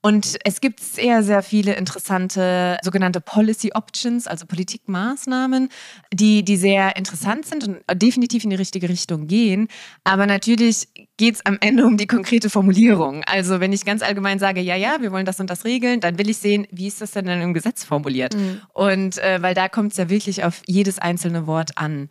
Und 0.03 0.37
es 0.43 0.61
gibt 0.61 0.79
sehr, 0.79 1.23
sehr 1.23 1.41
viele 1.41 1.73
interessante 1.73 2.77
sogenannte 2.83 3.19
Policy 3.19 3.71
Options, 3.73 4.27
also 4.27 4.45
Politikmaßnahmen, 4.45 5.69
die, 6.13 6.43
die 6.43 6.57
sehr 6.57 6.95
interessant 6.95 7.45
sind 7.47 7.67
und 7.67 7.79
definitiv 7.93 8.43
in 8.43 8.51
die 8.51 8.55
richtige 8.55 8.87
Richtung 8.87 9.25
gehen. 9.25 9.67
Aber 10.03 10.27
natürlich 10.27 10.87
geht 11.17 11.35
es 11.35 11.45
am 11.45 11.57
Ende 11.59 11.85
um 11.85 11.97
die 11.97 12.07
konkrete 12.07 12.51
Formulierung. 12.51 13.23
Also 13.25 13.59
wenn 13.59 13.73
ich 13.73 13.83
ganz 13.83 14.03
allgemein 14.03 14.37
sage, 14.37 14.61
ja, 14.61 14.75
ja, 14.75 14.97
wir 15.01 15.11
wollen 15.11 15.25
das 15.25 15.39
und 15.39 15.49
das 15.49 15.65
regeln, 15.65 16.01
dann 16.01 16.19
will 16.19 16.29
ich 16.29 16.37
sehen, 16.37 16.67
wie 16.71 16.87
ist 16.87 17.01
das 17.01 17.11
denn 17.11 17.25
dann 17.25 17.41
im 17.41 17.53
Gesetz 17.55 17.83
formuliert? 17.83 18.35
Mhm. 18.35 18.61
Und 18.73 19.17
äh, 19.19 19.41
weil 19.41 19.55
da 19.55 19.69
kommt 19.69 19.91
es 19.91 19.97
ja 19.97 20.09
wirklich 20.09 20.43
auf 20.43 20.61
jedes 20.67 20.99
einzelne 20.99 21.47
Wort 21.47 21.77
an. 21.77 22.09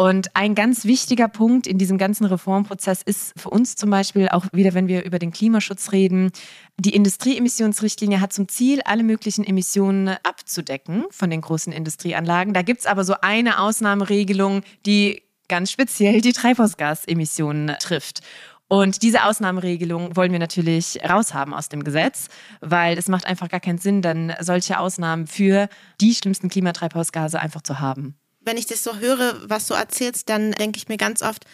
Und 0.00 0.34
ein 0.34 0.54
ganz 0.54 0.86
wichtiger 0.86 1.28
Punkt 1.28 1.66
in 1.66 1.76
diesem 1.76 1.98
ganzen 1.98 2.24
Reformprozess 2.24 3.02
ist 3.02 3.38
für 3.38 3.50
uns 3.50 3.76
zum 3.76 3.90
Beispiel 3.90 4.30
auch 4.30 4.46
wieder, 4.50 4.72
wenn 4.72 4.88
wir 4.88 5.04
über 5.04 5.18
den 5.18 5.30
Klimaschutz 5.30 5.92
reden, 5.92 6.32
die 6.78 6.94
Industrieemissionsrichtlinie 6.94 8.22
hat 8.22 8.32
zum 8.32 8.48
Ziel, 8.48 8.80
alle 8.86 9.02
möglichen 9.02 9.44
Emissionen 9.44 10.16
abzudecken 10.22 11.04
von 11.10 11.28
den 11.28 11.42
großen 11.42 11.70
Industrieanlagen. 11.70 12.54
Da 12.54 12.62
gibt 12.62 12.80
es 12.80 12.86
aber 12.86 13.04
so 13.04 13.16
eine 13.20 13.60
Ausnahmeregelung, 13.60 14.62
die 14.86 15.20
ganz 15.50 15.70
speziell 15.70 16.22
die 16.22 16.32
Treibhausgasemissionen 16.32 17.76
trifft. 17.78 18.20
Und 18.68 19.02
diese 19.02 19.24
Ausnahmeregelung 19.24 20.16
wollen 20.16 20.32
wir 20.32 20.38
natürlich 20.38 20.98
raushaben 21.06 21.52
aus 21.52 21.68
dem 21.68 21.84
Gesetz, 21.84 22.28
weil 22.62 22.96
es 22.96 23.08
macht 23.08 23.26
einfach 23.26 23.50
gar 23.50 23.60
keinen 23.60 23.76
Sinn, 23.76 24.00
dann 24.00 24.32
solche 24.40 24.78
Ausnahmen 24.78 25.26
für 25.26 25.68
die 26.00 26.14
schlimmsten 26.14 26.48
Klimatreibhausgase 26.48 27.38
einfach 27.38 27.60
zu 27.60 27.80
haben 27.80 28.19
wenn 28.40 28.56
ich 28.56 28.66
das 28.66 28.82
so 28.82 28.96
höre, 28.96 29.48
was 29.48 29.66
du 29.66 29.74
erzählst, 29.74 30.28
dann 30.28 30.52
denke 30.52 30.78
ich 30.78 30.88
mir 30.88 30.96
ganz 30.96 31.22
oft, 31.22 31.44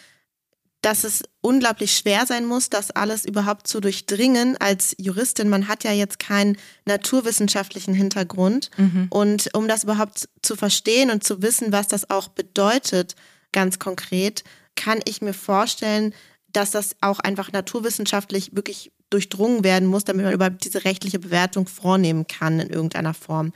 dass 0.81 1.03
es 1.03 1.23
unglaublich 1.41 1.91
schwer 1.97 2.25
sein 2.25 2.45
muss, 2.45 2.69
das 2.69 2.91
alles 2.91 3.25
überhaupt 3.25 3.67
zu 3.67 3.79
durchdringen 3.79 4.57
als 4.57 4.95
Juristin. 4.97 5.49
Man 5.49 5.67
hat 5.67 5.83
ja 5.83 5.91
jetzt 5.91 6.19
keinen 6.19 6.57
naturwissenschaftlichen 6.85 7.93
Hintergrund. 7.93 8.69
Mhm. 8.77 9.07
Und 9.09 9.49
um 9.53 9.67
das 9.67 9.83
überhaupt 9.83 10.29
zu 10.41 10.55
verstehen 10.55 11.09
und 11.09 11.23
zu 11.23 11.41
wissen, 11.41 11.71
was 11.71 11.87
das 11.87 12.09
auch 12.09 12.29
bedeutet, 12.29 13.15
ganz 13.51 13.79
konkret, 13.79 14.43
kann 14.75 14.99
ich 15.05 15.21
mir 15.21 15.33
vorstellen, 15.33 16.13
dass 16.53 16.71
das 16.71 16.95
auch 17.01 17.19
einfach 17.19 17.51
naturwissenschaftlich 17.51 18.55
wirklich 18.55 18.91
durchdrungen 19.09 19.63
werden 19.63 19.87
muss, 19.87 20.03
damit 20.03 20.25
man 20.25 20.33
überhaupt 20.33 20.63
diese 20.63 20.85
rechtliche 20.85 21.19
Bewertung 21.19 21.67
vornehmen 21.67 22.27
kann 22.27 22.59
in 22.59 22.69
irgendeiner 22.69 23.13
Form. 23.13 23.51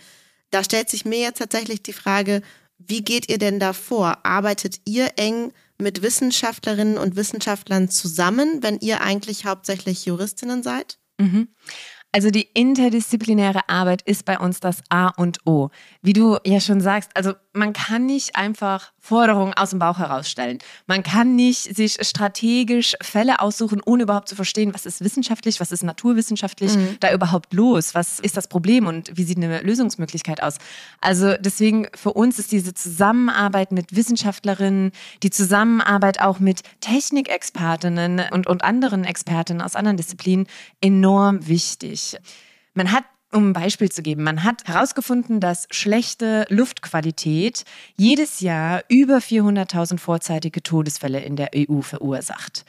Da 0.49 0.63
stellt 0.63 0.89
sich 0.89 1.05
mir 1.05 1.19
jetzt 1.19 1.39
tatsächlich 1.39 1.83
die 1.83 1.93
Frage, 1.93 2.41
wie 2.87 3.03
geht 3.03 3.29
ihr 3.29 3.37
denn 3.37 3.59
da 3.59 3.73
vor? 3.73 4.25
Arbeitet 4.25 4.81
ihr 4.85 5.11
eng 5.17 5.53
mit 5.77 6.01
Wissenschaftlerinnen 6.01 6.97
und 6.97 7.15
Wissenschaftlern 7.15 7.89
zusammen, 7.89 8.61
wenn 8.61 8.79
ihr 8.79 9.01
eigentlich 9.01 9.45
hauptsächlich 9.45 10.05
Juristinnen 10.05 10.63
seid? 10.63 10.99
Mhm. 11.17 11.49
Also 12.13 12.29
die 12.29 12.49
interdisziplinäre 12.53 13.69
Arbeit 13.69 14.01
ist 14.01 14.25
bei 14.25 14.37
uns 14.37 14.59
das 14.59 14.83
A 14.89 15.09
und 15.09 15.39
O. 15.45 15.69
Wie 16.01 16.13
du 16.13 16.37
ja 16.45 16.59
schon 16.59 16.81
sagst, 16.81 17.11
also 17.15 17.33
man 17.53 17.73
kann 17.73 18.05
nicht 18.05 18.35
einfach 18.35 18.91
Forderungen 18.99 19.53
aus 19.53 19.71
dem 19.71 19.79
Bauch 19.79 19.97
herausstellen. 19.97 20.59
Man 20.87 21.03
kann 21.03 21.35
nicht 21.35 21.75
sich 21.75 21.97
strategisch 22.01 22.95
Fälle 23.01 23.39
aussuchen, 23.39 23.81
ohne 23.85 24.03
überhaupt 24.03 24.29
zu 24.29 24.35
verstehen, 24.35 24.73
was 24.73 24.85
ist 24.85 25.01
wissenschaftlich, 25.01 25.59
was 25.59 25.71
ist 25.71 25.83
naturwissenschaftlich 25.83 26.75
mhm. 26.75 26.97
da 26.99 27.13
überhaupt 27.13 27.53
los, 27.53 27.95
was 27.95 28.19
ist 28.19 28.37
das 28.37 28.47
Problem 28.47 28.87
und 28.87 29.17
wie 29.17 29.23
sieht 29.23 29.37
eine 29.37 29.61
Lösungsmöglichkeit 29.61 30.43
aus. 30.43 30.57
Also 30.99 31.35
deswegen 31.37 31.87
für 31.95 32.13
uns 32.13 32.39
ist 32.39 32.51
diese 32.51 32.73
Zusammenarbeit 32.73 33.71
mit 33.71 33.95
Wissenschaftlerinnen, 33.95 34.91
die 35.23 35.29
Zusammenarbeit 35.29 36.21
auch 36.21 36.39
mit 36.39 36.61
Technikexpertinnen 36.81 38.21
und, 38.31 38.47
und 38.47 38.63
anderen 38.63 39.03
Expertinnen 39.03 39.61
aus 39.61 39.75
anderen 39.75 39.97
Disziplinen 39.97 40.47
enorm 40.81 41.47
wichtig. 41.47 42.00
Man 42.73 42.91
hat 42.91 43.03
um 43.33 43.49
ein 43.49 43.53
Beispiel 43.53 43.89
zu 43.89 44.01
geben, 44.01 44.23
man 44.23 44.43
hat 44.43 44.67
herausgefunden, 44.67 45.39
dass 45.39 45.67
schlechte 45.71 46.45
Luftqualität 46.49 47.63
jedes 47.95 48.41
Jahr 48.41 48.83
über 48.89 49.17
400.000 49.17 49.97
vorzeitige 49.97 50.61
Todesfälle 50.61 51.21
in 51.21 51.37
der 51.37 51.51
EU 51.55 51.81
verursacht. 51.81 52.65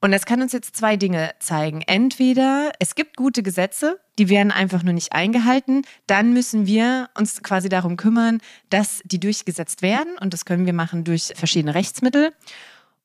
Und 0.00 0.12
das 0.12 0.26
kann 0.26 0.42
uns 0.42 0.52
jetzt 0.52 0.76
zwei 0.76 0.96
Dinge 0.96 1.30
zeigen. 1.38 1.80
Entweder 1.80 2.72
es 2.78 2.94
gibt 2.94 3.16
gute 3.16 3.42
Gesetze, 3.42 3.98
die 4.18 4.28
werden 4.28 4.52
einfach 4.52 4.82
nur 4.82 4.92
nicht 4.92 5.14
eingehalten. 5.14 5.82
Dann 6.06 6.34
müssen 6.34 6.66
wir 6.66 7.08
uns 7.18 7.42
quasi 7.42 7.70
darum 7.70 7.96
kümmern, 7.96 8.42
dass 8.68 9.00
die 9.04 9.18
durchgesetzt 9.18 9.80
werden. 9.80 10.18
Und 10.20 10.34
das 10.34 10.44
können 10.44 10.66
wir 10.66 10.74
machen 10.74 11.04
durch 11.04 11.32
verschiedene 11.34 11.74
Rechtsmittel. 11.74 12.34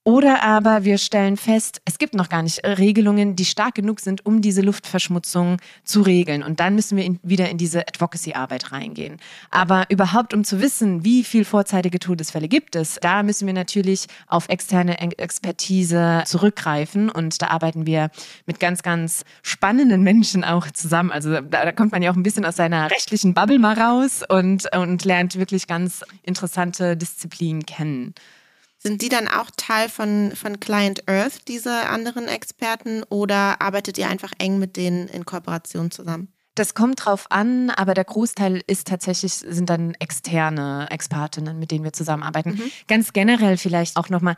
Oder 0.09 0.41
aber 0.41 0.85
wir 0.85 0.97
stellen 0.97 1.37
fest, 1.37 1.83
es 1.85 1.99
gibt 1.99 2.15
noch 2.15 2.29
gar 2.29 2.41
nicht 2.41 2.65
Regelungen, 2.65 3.35
die 3.35 3.45
stark 3.45 3.75
genug 3.75 3.99
sind, 3.99 4.25
um 4.25 4.41
diese 4.41 4.61
Luftverschmutzung 4.61 5.57
zu 5.83 6.01
regeln. 6.01 6.41
Und 6.41 6.59
dann 6.59 6.73
müssen 6.73 6.97
wir 6.97 7.05
in, 7.05 7.19
wieder 7.21 7.47
in 7.47 7.59
diese 7.59 7.81
Advocacy-Arbeit 7.81 8.71
reingehen. 8.71 9.17
Aber 9.51 9.85
überhaupt, 9.89 10.33
um 10.33 10.43
zu 10.43 10.61
wissen, 10.61 11.03
wie 11.03 11.23
viel 11.23 11.45
vorzeitige 11.45 11.99
Todesfälle 11.99 12.47
gibt 12.47 12.75
es, 12.75 12.95
da 12.99 13.21
müssen 13.21 13.45
wir 13.45 13.53
natürlich 13.53 14.07
auf 14.25 14.49
externe 14.49 14.99
Expertise 14.99 16.23
zurückgreifen. 16.25 17.11
Und 17.11 17.43
da 17.43 17.49
arbeiten 17.49 17.85
wir 17.85 18.09
mit 18.47 18.59
ganz, 18.59 18.81
ganz 18.81 19.25
spannenden 19.43 20.01
Menschen 20.01 20.43
auch 20.43 20.71
zusammen. 20.71 21.11
Also 21.11 21.33
da, 21.33 21.41
da 21.41 21.71
kommt 21.71 21.91
man 21.91 22.01
ja 22.01 22.09
auch 22.09 22.15
ein 22.15 22.23
bisschen 22.23 22.45
aus 22.45 22.55
seiner 22.55 22.89
rechtlichen 22.89 23.35
Bubble 23.35 23.59
mal 23.59 23.79
raus 23.79 24.23
und, 24.27 24.75
und 24.75 25.05
lernt 25.05 25.37
wirklich 25.37 25.67
ganz 25.67 26.03
interessante 26.23 26.97
Disziplinen 26.97 27.67
kennen. 27.67 28.15
Sind 28.81 29.01
die 29.01 29.09
dann 29.09 29.27
auch 29.27 29.51
Teil 29.57 29.89
von, 29.89 30.33
von 30.35 30.61
Client 30.61 31.07
Earth, 31.09 31.47
diese 31.49 31.89
anderen 31.89 32.29
Experten, 32.29 33.03
oder 33.09 33.61
arbeitet 33.61 33.97
ihr 33.97 34.07
einfach 34.07 34.31
eng 34.39 34.57
mit 34.57 34.77
denen 34.77 35.09
in 35.09 35.25
Kooperation 35.25 35.91
zusammen? 35.91 36.33
Das 36.55 36.73
kommt 36.73 37.05
drauf 37.05 37.27
an, 37.29 37.69
aber 37.71 37.93
der 37.93 38.05
Großteil 38.05 38.61
ist 38.67 38.87
tatsächlich, 38.87 39.33
sind 39.33 39.69
dann 39.69 39.93
externe 39.95 40.87
Expertinnen, 40.89 41.59
mit 41.59 41.71
denen 41.71 41.83
wir 41.83 41.93
zusammenarbeiten. 41.93 42.51
Mhm. 42.51 42.71
Ganz 42.87 43.13
generell 43.13 43.57
vielleicht 43.57 43.97
auch 43.97 44.09
nochmal, 44.09 44.35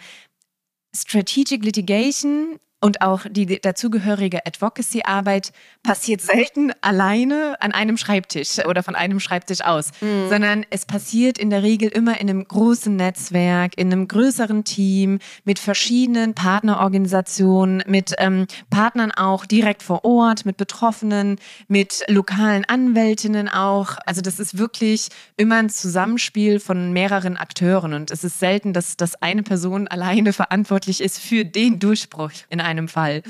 Strategic 0.96 1.64
Litigation 1.64 2.60
und 2.82 3.02
auch 3.02 3.26
die 3.30 3.62
dazugehörige 3.62 4.46
Advocacy-Arbeit 4.46 5.54
passiert 5.84 6.22
selten 6.22 6.72
alleine 6.82 7.56
an 7.62 7.72
einem 7.72 7.96
Schreibtisch 7.96 8.66
oder 8.66 8.82
von 8.82 8.96
einem 8.96 9.20
Schreibtisch 9.20 9.62
aus, 9.62 9.92
mhm. 10.02 10.30
sondern 10.30 10.66
es 10.72 10.86
passiert 10.86 11.38
in 11.38 11.52
der 11.52 11.62
Regel 11.62 11.90
immer 11.90 12.20
in 12.20 12.30
einem 12.30 12.44
großen 12.44 12.96
Netzwerk, 12.96 13.78
in 13.78 13.92
einem 13.92 14.08
größeren 14.08 14.64
Team 14.64 15.20
mit 15.44 15.60
verschiedenen 15.60 16.34
Partnerorganisationen, 16.34 17.84
mit 17.86 18.16
ähm, 18.18 18.48
Partnern 18.72 19.12
auch 19.12 19.46
direkt 19.46 19.84
vor 19.84 20.04
Ort, 20.04 20.46
mit 20.46 20.58
Betroffenen, 20.58 21.38
mit 21.68 22.04
lokalen 22.08 22.66
Anwältinnen 22.66 23.48
auch. 23.48 23.98
Also 24.08 24.22
das 24.22 24.40
ist 24.40 24.58
wirklich 24.58 25.10
immer 25.38 25.58
ein 25.58 25.70
Zusammenspiel 25.70 26.60
von 26.60 26.92
mehreren 26.94 27.38
Akteuren 27.38 27.94
und 27.94 28.10
es 28.10 28.24
ist 28.24 28.40
selten, 28.40 28.74
dass, 28.74 28.98
dass 28.98 29.22
eine 29.22 29.44
Person 29.44 29.88
alleine 29.92 30.34
verantwortlich 30.34 31.00
ist 31.02 31.20
für 31.20 31.46
den 31.46 31.78
Durchbruch 31.78 32.32
in 32.50 32.60
einem 32.60 32.71
einem 32.72 32.88
Fall. 32.88 33.24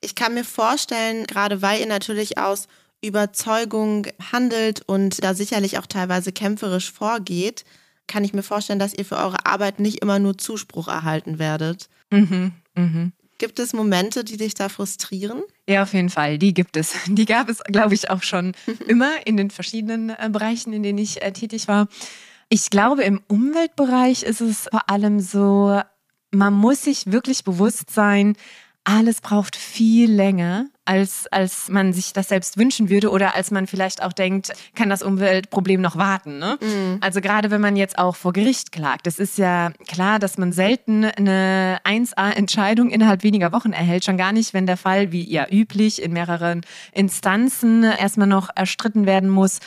Ich 0.00 0.14
kann 0.14 0.34
mir 0.34 0.44
vorstellen, 0.44 1.26
gerade 1.26 1.62
weil 1.62 1.80
ihr 1.80 1.86
natürlich 1.86 2.38
aus 2.38 2.68
Überzeugung 3.02 4.06
handelt 4.32 4.82
und 4.86 5.22
da 5.22 5.34
sicherlich 5.34 5.78
auch 5.78 5.86
teilweise 5.86 6.32
kämpferisch 6.32 6.92
vorgeht, 6.92 7.64
kann 8.06 8.24
ich 8.24 8.34
mir 8.34 8.42
vorstellen, 8.42 8.78
dass 8.78 8.94
ihr 8.94 9.04
für 9.04 9.16
eure 9.16 9.46
Arbeit 9.46 9.80
nicht 9.80 10.02
immer 10.02 10.18
nur 10.18 10.36
Zuspruch 10.36 10.88
erhalten 10.88 11.38
werdet. 11.38 11.88
Mhm, 12.10 12.52
mh. 12.74 13.10
Gibt 13.38 13.58
es 13.58 13.72
Momente, 13.72 14.24
die 14.24 14.36
dich 14.36 14.54
da 14.54 14.68
frustrieren? 14.68 15.42
Ja, 15.68 15.82
auf 15.82 15.92
jeden 15.92 16.10
Fall. 16.10 16.38
Die 16.38 16.54
gibt 16.54 16.76
es. 16.76 16.94
Die 17.06 17.24
gab 17.24 17.48
es, 17.48 17.58
glaube 17.64 17.94
ich, 17.94 18.08
auch 18.10 18.22
schon 18.22 18.52
immer 18.86 19.26
in 19.26 19.36
den 19.36 19.50
verschiedenen 19.50 20.10
äh, 20.10 20.28
Bereichen, 20.30 20.72
in 20.72 20.82
denen 20.82 20.98
ich 20.98 21.22
äh, 21.22 21.32
tätig 21.32 21.66
war. 21.66 21.88
Ich 22.48 22.70
glaube, 22.70 23.02
im 23.02 23.20
Umweltbereich 23.26 24.22
ist 24.22 24.40
es 24.40 24.68
vor 24.70 24.88
allem 24.88 25.18
so, 25.20 25.80
man 26.30 26.52
muss 26.52 26.82
sich 26.82 27.10
wirklich 27.10 27.42
bewusst 27.42 27.90
sein, 27.90 28.36
alles 28.84 29.22
braucht 29.22 29.56
viel 29.56 30.12
länger, 30.12 30.66
als, 30.84 31.26
als 31.30 31.70
man 31.70 31.94
sich 31.94 32.12
das 32.12 32.28
selbst 32.28 32.58
wünschen 32.58 32.90
würde 32.90 33.10
oder 33.10 33.34
als 33.34 33.50
man 33.50 33.66
vielleicht 33.66 34.02
auch 34.02 34.12
denkt, 34.12 34.52
kann 34.74 34.90
das 34.90 35.02
Umweltproblem 35.02 35.80
noch 35.80 35.96
warten. 35.96 36.38
Ne? 36.38 36.58
Mhm. 36.60 36.98
Also 37.00 37.22
gerade 37.22 37.50
wenn 37.50 37.62
man 37.62 37.76
jetzt 37.76 37.98
auch 37.98 38.14
vor 38.14 38.34
Gericht 38.34 38.72
klagt, 38.72 39.06
es 39.06 39.18
ist 39.18 39.38
ja 39.38 39.72
klar, 39.88 40.18
dass 40.18 40.36
man 40.36 40.52
selten 40.52 41.04
eine 41.06 41.80
1a-Entscheidung 41.84 42.90
innerhalb 42.90 43.22
weniger 43.22 43.52
Wochen 43.52 43.72
erhält, 43.72 44.04
schon 44.04 44.18
gar 44.18 44.32
nicht, 44.32 44.52
wenn 44.52 44.66
der 44.66 44.76
Fall, 44.76 45.10
wie 45.10 45.28
ja 45.30 45.46
üblich, 45.50 46.02
in 46.02 46.12
mehreren 46.12 46.60
Instanzen 46.92 47.84
erstmal 47.84 48.28
noch 48.28 48.50
erstritten 48.54 49.06
werden 49.06 49.30
muss. 49.30 49.60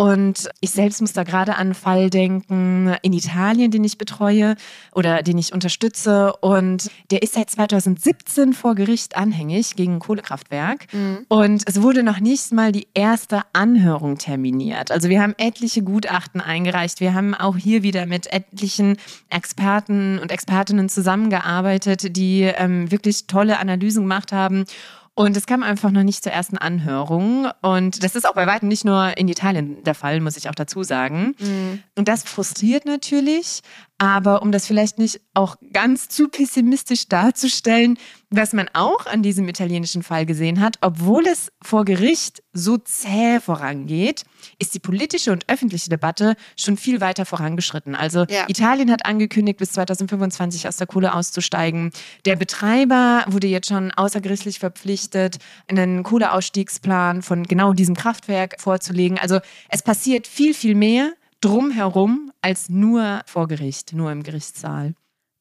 Und 0.00 0.48
ich 0.62 0.70
selbst 0.70 1.02
muss 1.02 1.12
da 1.12 1.24
gerade 1.24 1.56
an 1.56 1.60
einen 1.60 1.74
Fall 1.74 2.08
denken 2.08 2.96
in 3.02 3.12
Italien, 3.12 3.70
den 3.70 3.84
ich 3.84 3.98
betreue 3.98 4.56
oder 4.92 5.22
den 5.22 5.36
ich 5.36 5.52
unterstütze. 5.52 6.32
Und 6.40 6.90
der 7.10 7.22
ist 7.22 7.34
seit 7.34 7.50
2017 7.50 8.54
vor 8.54 8.74
Gericht 8.74 9.18
anhängig 9.18 9.76
gegen 9.76 9.96
ein 9.96 9.98
Kohlekraftwerk. 9.98 10.86
Mhm. 10.94 11.26
Und 11.28 11.64
es 11.66 11.82
wurde 11.82 12.02
noch 12.02 12.18
nicht 12.18 12.50
mal 12.50 12.72
die 12.72 12.88
erste 12.94 13.42
Anhörung 13.52 14.16
terminiert. 14.16 14.90
Also 14.90 15.10
wir 15.10 15.20
haben 15.20 15.34
etliche 15.36 15.82
Gutachten 15.82 16.40
eingereicht. 16.40 17.00
Wir 17.00 17.12
haben 17.12 17.34
auch 17.34 17.58
hier 17.58 17.82
wieder 17.82 18.06
mit 18.06 18.32
etlichen 18.32 18.96
Experten 19.28 20.18
und 20.18 20.32
Expertinnen 20.32 20.88
zusammengearbeitet, 20.88 22.16
die 22.16 22.44
ähm, 22.44 22.90
wirklich 22.90 23.26
tolle 23.26 23.58
Analysen 23.58 24.04
gemacht 24.04 24.32
haben. 24.32 24.64
Und 25.14 25.36
es 25.36 25.46
kam 25.46 25.62
einfach 25.62 25.90
noch 25.90 26.02
nicht 26.02 26.22
zur 26.22 26.32
ersten 26.32 26.56
Anhörung. 26.56 27.48
Und 27.62 28.02
das 28.02 28.14
ist 28.14 28.26
auch 28.26 28.34
bei 28.34 28.46
weitem 28.46 28.68
nicht 28.68 28.84
nur 28.84 29.18
in 29.18 29.28
Italien 29.28 29.82
der 29.84 29.94
Fall, 29.94 30.20
muss 30.20 30.36
ich 30.36 30.48
auch 30.48 30.54
dazu 30.54 30.82
sagen. 30.82 31.34
Mhm. 31.38 31.82
Und 31.96 32.08
das 32.08 32.22
frustriert 32.22 32.86
natürlich. 32.86 33.60
Aber 34.00 34.40
um 34.40 34.50
das 34.50 34.66
vielleicht 34.66 34.98
nicht 34.98 35.20
auch 35.34 35.56
ganz 35.74 36.08
zu 36.08 36.28
pessimistisch 36.28 37.08
darzustellen, 37.08 37.98
was 38.30 38.54
man 38.54 38.70
auch 38.72 39.04
an 39.04 39.22
diesem 39.22 39.46
italienischen 39.46 40.02
Fall 40.02 40.24
gesehen 40.24 40.62
hat, 40.62 40.76
obwohl 40.80 41.26
es 41.26 41.52
vor 41.60 41.84
Gericht 41.84 42.42
so 42.54 42.78
zäh 42.78 43.40
vorangeht, 43.40 44.22
ist 44.58 44.74
die 44.74 44.78
politische 44.78 45.32
und 45.32 45.50
öffentliche 45.50 45.90
Debatte 45.90 46.34
schon 46.56 46.78
viel 46.78 47.02
weiter 47.02 47.26
vorangeschritten. 47.26 47.94
Also 47.94 48.24
ja. 48.30 48.46
Italien 48.48 48.90
hat 48.90 49.04
angekündigt, 49.04 49.58
bis 49.58 49.72
2025 49.72 50.66
aus 50.66 50.78
der 50.78 50.86
Kohle 50.86 51.12
auszusteigen. 51.12 51.90
Der 52.24 52.36
Betreiber 52.36 53.26
wurde 53.28 53.48
jetzt 53.48 53.68
schon 53.68 53.90
außergerichtlich 53.90 54.60
verpflichtet, 54.60 55.36
einen 55.68 56.04
Kohleausstiegsplan 56.04 57.20
von 57.20 57.42
genau 57.42 57.74
diesem 57.74 57.96
Kraftwerk 57.96 58.58
vorzulegen. 58.58 59.18
Also 59.18 59.40
es 59.68 59.82
passiert 59.82 60.26
viel, 60.26 60.54
viel 60.54 60.74
mehr 60.74 61.12
drumherum 61.40 62.32
als 62.42 62.68
nur 62.68 63.22
vor 63.26 63.48
Gericht, 63.48 63.92
nur 63.92 64.12
im 64.12 64.22
Gerichtssaal. 64.22 64.94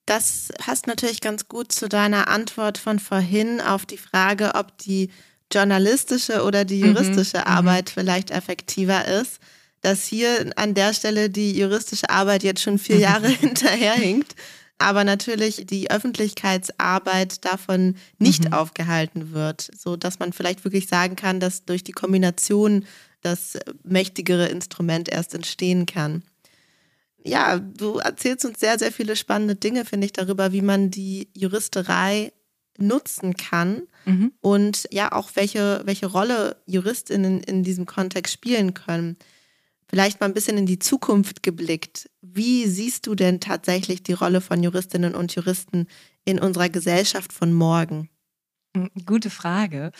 Das 0.05 0.49
passt 0.57 0.87
natürlich 0.87 1.21
ganz 1.21 1.47
gut 1.47 1.71
zu 1.71 1.87
deiner 1.87 2.29
Antwort 2.29 2.77
von 2.77 2.97
vorhin 2.99 3.61
auf 3.61 3.85
die 3.85 3.97
Frage, 3.97 4.55
ob 4.55 4.77
die 4.79 5.11
journalistische 5.53 6.43
oder 6.43 6.65
die 6.65 6.83
mhm, 6.83 6.95
juristische 6.95 7.39
mhm, 7.39 7.43
Arbeit 7.43 7.89
vielleicht 7.89 8.31
effektiver 8.31 9.05
ist. 9.05 9.39
Dass 9.81 10.05
hier 10.05 10.51
an 10.55 10.73
der 10.73 10.93
Stelle 10.93 11.29
die 11.29 11.57
juristische 11.57 12.09
Arbeit 12.09 12.43
jetzt 12.43 12.61
schon 12.61 12.79
vier 12.79 12.97
Jahre 12.97 13.27
hinterherhinkt, 13.29 14.35
aber 14.79 15.03
natürlich 15.03 15.65
die 15.67 15.91
Öffentlichkeitsarbeit 15.91 17.45
davon 17.45 17.95
nicht 18.17 18.45
mhm. 18.45 18.53
aufgehalten 18.53 19.31
wird, 19.31 19.69
so 19.77 19.95
dass 19.95 20.19
man 20.19 20.33
vielleicht 20.33 20.63
wirklich 20.63 20.87
sagen 20.87 21.15
kann, 21.15 21.39
dass 21.39 21.65
durch 21.65 21.83
die 21.83 21.91
Kombination 21.91 22.85
das 23.21 23.57
mächtigere 23.83 24.47
Instrument 24.47 25.09
erst 25.09 25.33
entstehen 25.33 25.85
kann. 25.85 26.23
Ja, 27.23 27.59
du 27.59 27.97
erzählst 27.97 28.45
uns 28.45 28.59
sehr, 28.59 28.79
sehr 28.79 28.91
viele 28.91 29.15
spannende 29.15 29.55
Dinge, 29.55 29.85
finde 29.85 30.05
ich, 30.05 30.13
darüber, 30.13 30.51
wie 30.53 30.61
man 30.61 30.89
die 30.89 31.29
Juristerei 31.35 32.31
nutzen 32.77 33.35
kann 33.35 33.83
mhm. 34.05 34.31
und 34.39 34.87
ja 34.91 35.11
auch 35.11 35.31
welche, 35.35 35.81
welche 35.85 36.05
Rolle 36.05 36.55
Juristinnen 36.65 37.41
in 37.41 37.63
diesem 37.63 37.85
Kontext 37.85 38.33
spielen 38.33 38.73
können. 38.73 39.17
Vielleicht 39.89 40.19
mal 40.19 40.27
ein 40.27 40.33
bisschen 40.33 40.57
in 40.57 40.65
die 40.65 40.79
Zukunft 40.79 41.43
geblickt. 41.43 42.09
Wie 42.21 42.67
siehst 42.67 43.07
du 43.07 43.15
denn 43.15 43.39
tatsächlich 43.39 44.03
die 44.03 44.13
Rolle 44.13 44.39
von 44.39 44.63
Juristinnen 44.63 45.15
und 45.15 45.33
Juristen 45.35 45.87
in 46.25 46.39
unserer 46.39 46.69
Gesellschaft 46.69 47.33
von 47.33 47.51
morgen? 47.53 48.09
Gute 49.05 49.31
Frage. 49.31 49.91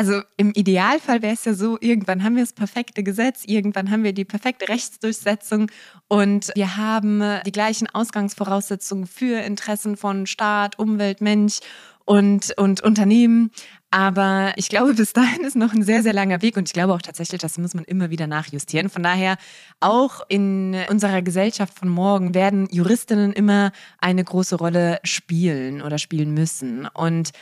Also 0.00 0.22
im 0.38 0.52
Idealfall 0.52 1.20
wäre 1.20 1.34
es 1.34 1.44
ja 1.44 1.52
so, 1.52 1.76
irgendwann 1.78 2.24
haben 2.24 2.34
wir 2.34 2.42
das 2.42 2.54
perfekte 2.54 3.02
Gesetz, 3.02 3.44
irgendwann 3.44 3.90
haben 3.90 4.02
wir 4.02 4.14
die 4.14 4.24
perfekte 4.24 4.66
Rechtsdurchsetzung 4.66 5.70
und 6.08 6.52
wir 6.54 6.78
haben 6.78 7.20
äh, 7.20 7.42
die 7.42 7.52
gleichen 7.52 7.86
Ausgangsvoraussetzungen 7.86 9.06
für 9.06 9.42
Interessen 9.42 9.98
von 9.98 10.26
Staat, 10.26 10.78
Umwelt, 10.78 11.20
Mensch 11.20 11.58
und, 12.06 12.56
und 12.56 12.82
Unternehmen. 12.82 13.50
Aber 13.90 14.54
ich 14.56 14.70
glaube, 14.70 14.94
bis 14.94 15.12
dahin 15.12 15.44
ist 15.44 15.54
noch 15.54 15.74
ein 15.74 15.82
sehr, 15.82 16.02
sehr 16.02 16.14
langer 16.14 16.40
Weg 16.40 16.56
und 16.56 16.66
ich 16.66 16.72
glaube 16.72 16.94
auch 16.94 17.02
tatsächlich, 17.02 17.42
das 17.42 17.58
muss 17.58 17.74
man 17.74 17.84
immer 17.84 18.08
wieder 18.08 18.26
nachjustieren. 18.26 18.88
Von 18.88 19.02
daher, 19.02 19.36
auch 19.80 20.22
in 20.30 20.76
unserer 20.88 21.20
Gesellschaft 21.20 21.78
von 21.78 21.90
morgen 21.90 22.34
werden 22.34 22.68
Juristinnen 22.70 23.34
immer 23.34 23.70
eine 24.00 24.24
große 24.24 24.56
Rolle 24.56 24.98
spielen 25.04 25.82
oder 25.82 25.98
spielen 25.98 26.32
müssen. 26.32 26.86
Und 26.86 27.32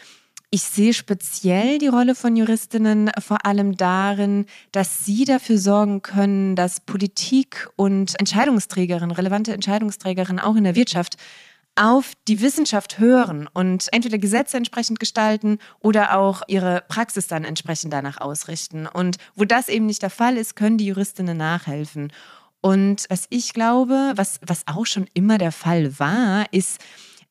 ich 0.51 0.63
sehe 0.63 0.95
speziell 0.95 1.79
die 1.79 1.89
Rolle 1.89 2.15
von 2.15 2.35
Juristinnen 2.35 3.11
vor 3.19 3.45
allem 3.45 3.77
darin, 3.77 4.47
dass 4.73 5.05
sie 5.05 5.25
dafür 5.25 5.59
sorgen 5.59 6.01
können, 6.01 6.57
dass 6.57 6.81
Politik 6.81 7.69
und 7.77 8.19
Entscheidungsträgerinnen, 8.19 9.11
relevante 9.11 9.53
Entscheidungsträgerinnen 9.53 10.43
auch 10.43 10.57
in 10.57 10.65
der 10.65 10.75
Wirtschaft 10.75 11.17
auf 11.77 12.15
die 12.27 12.41
Wissenschaft 12.41 12.99
hören 12.99 13.49
und 13.53 13.87
entweder 13.93 14.19
Gesetze 14.19 14.57
entsprechend 14.57 14.99
gestalten 14.99 15.59
oder 15.81 16.19
auch 16.19 16.43
ihre 16.49 16.83
Praxis 16.89 17.29
dann 17.29 17.45
entsprechend 17.45 17.93
danach 17.93 18.21
ausrichten. 18.21 18.87
Und 18.87 19.19
wo 19.37 19.45
das 19.45 19.69
eben 19.69 19.87
nicht 19.87 20.03
der 20.03 20.11
Fall 20.11 20.37
ist, 20.37 20.57
können 20.57 20.79
die 20.79 20.87
Juristinnen 20.87 21.37
nachhelfen. 21.37 22.11
Und 22.61 23.05
was 23.11 23.27
ich 23.29 23.53
glaube, 23.53 24.13
was, 24.17 24.41
was 24.45 24.67
auch 24.67 24.87
schon 24.87 25.07
immer 25.15 25.39
der 25.39 25.53
Fall 25.53 25.99
war, 26.01 26.47
ist, 26.53 26.79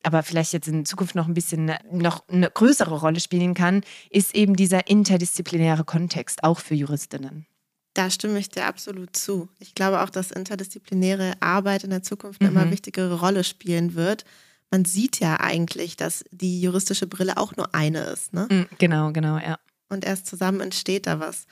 aber 0.02 0.22
vielleicht 0.22 0.52
jetzt 0.52 0.68
in 0.68 0.84
Zukunft 0.84 1.14
noch 1.14 1.26
ein 1.26 1.34
bisschen 1.34 1.72
noch 1.90 2.28
eine 2.28 2.50
größere 2.50 2.98
Rolle 2.98 3.20
spielen 3.20 3.54
kann, 3.54 3.82
ist 4.10 4.34
eben 4.34 4.56
dieser 4.56 4.88
interdisziplinäre 4.88 5.84
Kontext, 5.84 6.44
auch 6.44 6.60
für 6.60 6.74
Juristinnen. 6.74 7.46
Da 7.94 8.10
stimme 8.10 8.38
ich 8.38 8.48
dir 8.48 8.66
absolut 8.66 9.16
zu. 9.16 9.48
Ich 9.58 9.74
glaube 9.74 10.00
auch, 10.02 10.10
dass 10.10 10.30
interdisziplinäre 10.30 11.32
Arbeit 11.40 11.84
in 11.84 11.90
der 11.90 12.02
Zukunft 12.02 12.40
eine 12.40 12.50
mhm. 12.50 12.56
immer 12.56 12.70
wichtigere 12.70 13.18
Rolle 13.18 13.42
spielen 13.42 13.94
wird. 13.94 14.24
Man 14.70 14.84
sieht 14.84 15.18
ja 15.18 15.40
eigentlich, 15.40 15.96
dass 15.96 16.24
die 16.30 16.60
juristische 16.60 17.06
Brille 17.06 17.38
auch 17.38 17.56
nur 17.56 17.74
eine 17.74 18.00
ist. 18.04 18.34
Ne? 18.34 18.46
Mm, 18.50 18.76
genau, 18.78 19.12
genau, 19.12 19.38
ja. 19.38 19.58
Und 19.88 20.04
erst 20.04 20.26
zusammen 20.26 20.60
entsteht 20.60 21.06
da 21.06 21.18
was. 21.20 21.46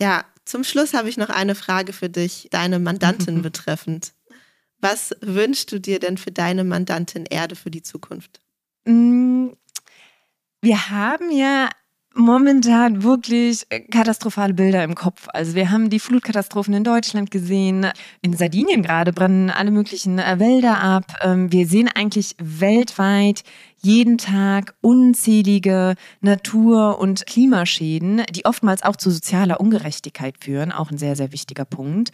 Ja, 0.00 0.24
zum 0.44 0.64
Schluss 0.64 0.94
habe 0.94 1.08
ich 1.08 1.16
noch 1.16 1.28
eine 1.28 1.54
Frage 1.54 1.92
für 1.92 2.08
dich, 2.08 2.48
deine 2.50 2.78
Mandantin 2.78 3.42
betreffend. 3.42 4.14
Was 4.80 5.14
wünschst 5.20 5.72
du 5.72 5.80
dir 5.80 5.98
denn 5.98 6.18
für 6.18 6.30
deine 6.30 6.64
Mandantin 6.64 7.26
Erde 7.26 7.56
für 7.56 7.70
die 7.70 7.82
Zukunft? 7.82 8.40
Mm, 8.84 9.48
wir 10.60 10.90
haben 10.90 11.30
ja 11.30 11.68
momentan 12.18 13.02
wirklich 13.02 13.66
katastrophale 13.90 14.52
Bilder 14.52 14.82
im 14.82 14.94
Kopf. 14.94 15.28
Also 15.32 15.54
wir 15.54 15.70
haben 15.70 15.88
die 15.88 16.00
Flutkatastrophen 16.00 16.74
in 16.74 16.84
Deutschland 16.84 17.30
gesehen. 17.30 17.86
In 18.22 18.36
Sardinien 18.36 18.82
gerade 18.82 19.12
brennen 19.12 19.50
alle 19.50 19.70
möglichen 19.70 20.18
äh, 20.18 20.38
Wälder 20.38 20.80
ab. 20.80 21.04
Ähm, 21.22 21.52
wir 21.52 21.66
sehen 21.66 21.88
eigentlich 21.94 22.34
weltweit 22.38 23.44
jeden 23.80 24.18
Tag 24.18 24.74
unzählige 24.80 25.94
Natur- 26.20 26.98
und 26.98 27.26
Klimaschäden, 27.26 28.22
die 28.30 28.44
oftmals 28.44 28.82
auch 28.82 28.96
zu 28.96 29.10
sozialer 29.10 29.60
Ungerechtigkeit 29.60 30.34
führen. 30.40 30.72
Auch 30.72 30.90
ein 30.90 30.98
sehr, 30.98 31.14
sehr 31.14 31.32
wichtiger 31.32 31.64
Punkt. 31.64 32.10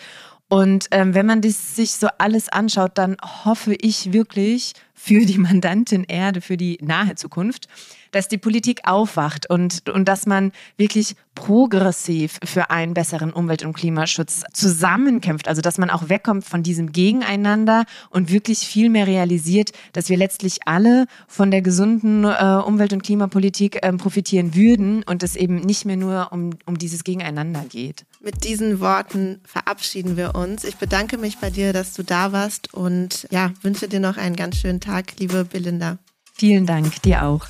Und 0.49 0.87
ähm, 0.91 1.15
wenn 1.15 1.27
man 1.27 1.41
das 1.41 1.75
sich 1.75 1.93
so 1.93 2.09
alles 2.19 2.49
anschaut, 2.49 2.93
dann 2.95 3.17
hoffe 3.45 3.75
ich 3.81 4.13
wirklich 4.13 4.75
für 4.95 5.27
die 5.27 5.39
Mandantin 5.39 6.05
Erde, 6.05 6.41
für 6.41 6.57
die 6.57 6.79
nahe 6.81 7.15
Zukunft, 7.17 7.69
dass 8.15 8.29
die 8.29 8.39
Politik 8.39 8.83
aufwacht 8.85 9.51
und, 9.51 9.89
und 9.91 10.07
dass 10.07 10.25
man 10.25 10.53
wirklich 10.77 11.17
progressiv 11.35 12.39
für 12.45 12.71
einen 12.71 12.95
besseren 12.95 13.33
Umwelt- 13.33 13.65
und 13.65 13.73
Klimaschutz 13.73 14.45
zusammenkämpft. 14.53 15.49
Also 15.49 15.63
dass 15.63 15.79
man 15.79 15.91
auch 15.91 16.09
wegkommt 16.09 16.45
von 16.45 16.63
diesem 16.63 16.93
Gegeneinander 16.93 17.85
und 18.11 18.31
wirklich 18.31 18.61
viel 18.61 18.89
mehr 18.89 19.07
realisiert, 19.07 19.73
dass 19.93 20.09
wir 20.09 20.17
letztlich 20.17 20.61
alle 20.67 21.07
von 21.27 21.51
der 21.51 21.61
gesunden 21.61 22.25
äh, 22.25 22.63
Umwelt- 22.65 22.93
und 22.93 23.03
Klimapolitik 23.03 23.85
äh, 23.85 23.93
profitieren 23.95 24.55
würden 24.55 25.03
und 25.03 25.25
es 25.25 25.35
eben 25.35 25.57
nicht 25.57 25.85
mehr 25.85 25.97
nur 25.97 26.29
um, 26.31 26.51
um 26.67 26.79
dieses 26.79 27.03
Gegeneinander 27.03 27.65
geht. 27.69 28.05
Mit 28.21 28.45
diesen 28.45 28.81
Worten 28.81 29.41
verabschieden 29.45 30.17
wir 30.17 30.35
uns. 30.35 30.65
Ich 30.65 30.77
bedanke 30.77 31.19
mich 31.19 31.39
bei 31.39 31.51
dir, 31.51 31.73
dass 31.73 31.95
du 31.95 32.05
da 32.05 32.33
warst 32.33 32.73
und 32.73 33.27
ja, 33.31 33.53
wünsche 33.63 33.89
dir 33.89 34.01
noch 34.01 34.17
einen 34.17 34.37
ganz 34.37 34.57
schönen 34.57 34.81
Tag, 34.95 35.19
liebe 35.19 35.45
Belinda. 35.45 35.99
Vielen 36.35 36.67
Dank, 36.67 37.03
dir 37.03 37.25
auch. 37.25 37.45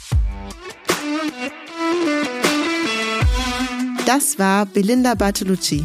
Das 4.06 4.38
war 4.38 4.64
Belinda 4.64 5.14
Bartolucci. 5.14 5.84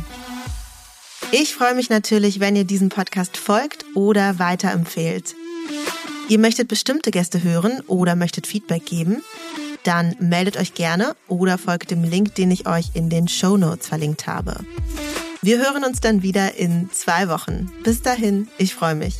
Ich 1.34 1.54
freue 1.54 1.76
mich 1.76 1.89
natürlich, 1.89 2.39
wenn 2.39 2.56
ihr 2.56 2.63
diesem 2.63 2.88
Podcast 2.88 3.36
folgt 3.36 3.84
oder 3.93 4.39
weiterempfehlt. 4.39 5.36
Ihr 6.30 6.39
möchtet 6.39 6.69
bestimmte 6.69 7.12
Gäste 7.12 7.43
hören 7.43 7.82
oder 7.88 8.15
möchtet 8.15 8.48
Feedback 8.48 8.86
geben? 8.86 9.22
Dann 9.84 10.15
meldet 10.22 10.56
euch 10.56 10.76
gerne 10.76 11.13
oder 11.28 11.58
folgt 11.58 11.91
dem 11.91 12.06
Link, 12.06 12.36
den 12.36 12.52
ich 12.52 12.69
euch 12.69 12.91
in 12.93 13.10
den 13.10 13.28
Show 13.28 13.58
Notes 13.58 13.86
verlinkt 13.86 14.28
habe. 14.28 14.62
Wir 15.41 15.58
hören 15.58 15.84
uns 15.84 16.00
dann 16.00 16.24
wieder 16.24 16.56
in 16.56 16.89
zwei 16.93 17.28
Wochen. 17.28 17.69
Bis 17.84 18.02
dahin, 18.02 18.48
ich 18.58 18.74
freue 18.74 18.95
mich. 18.95 19.15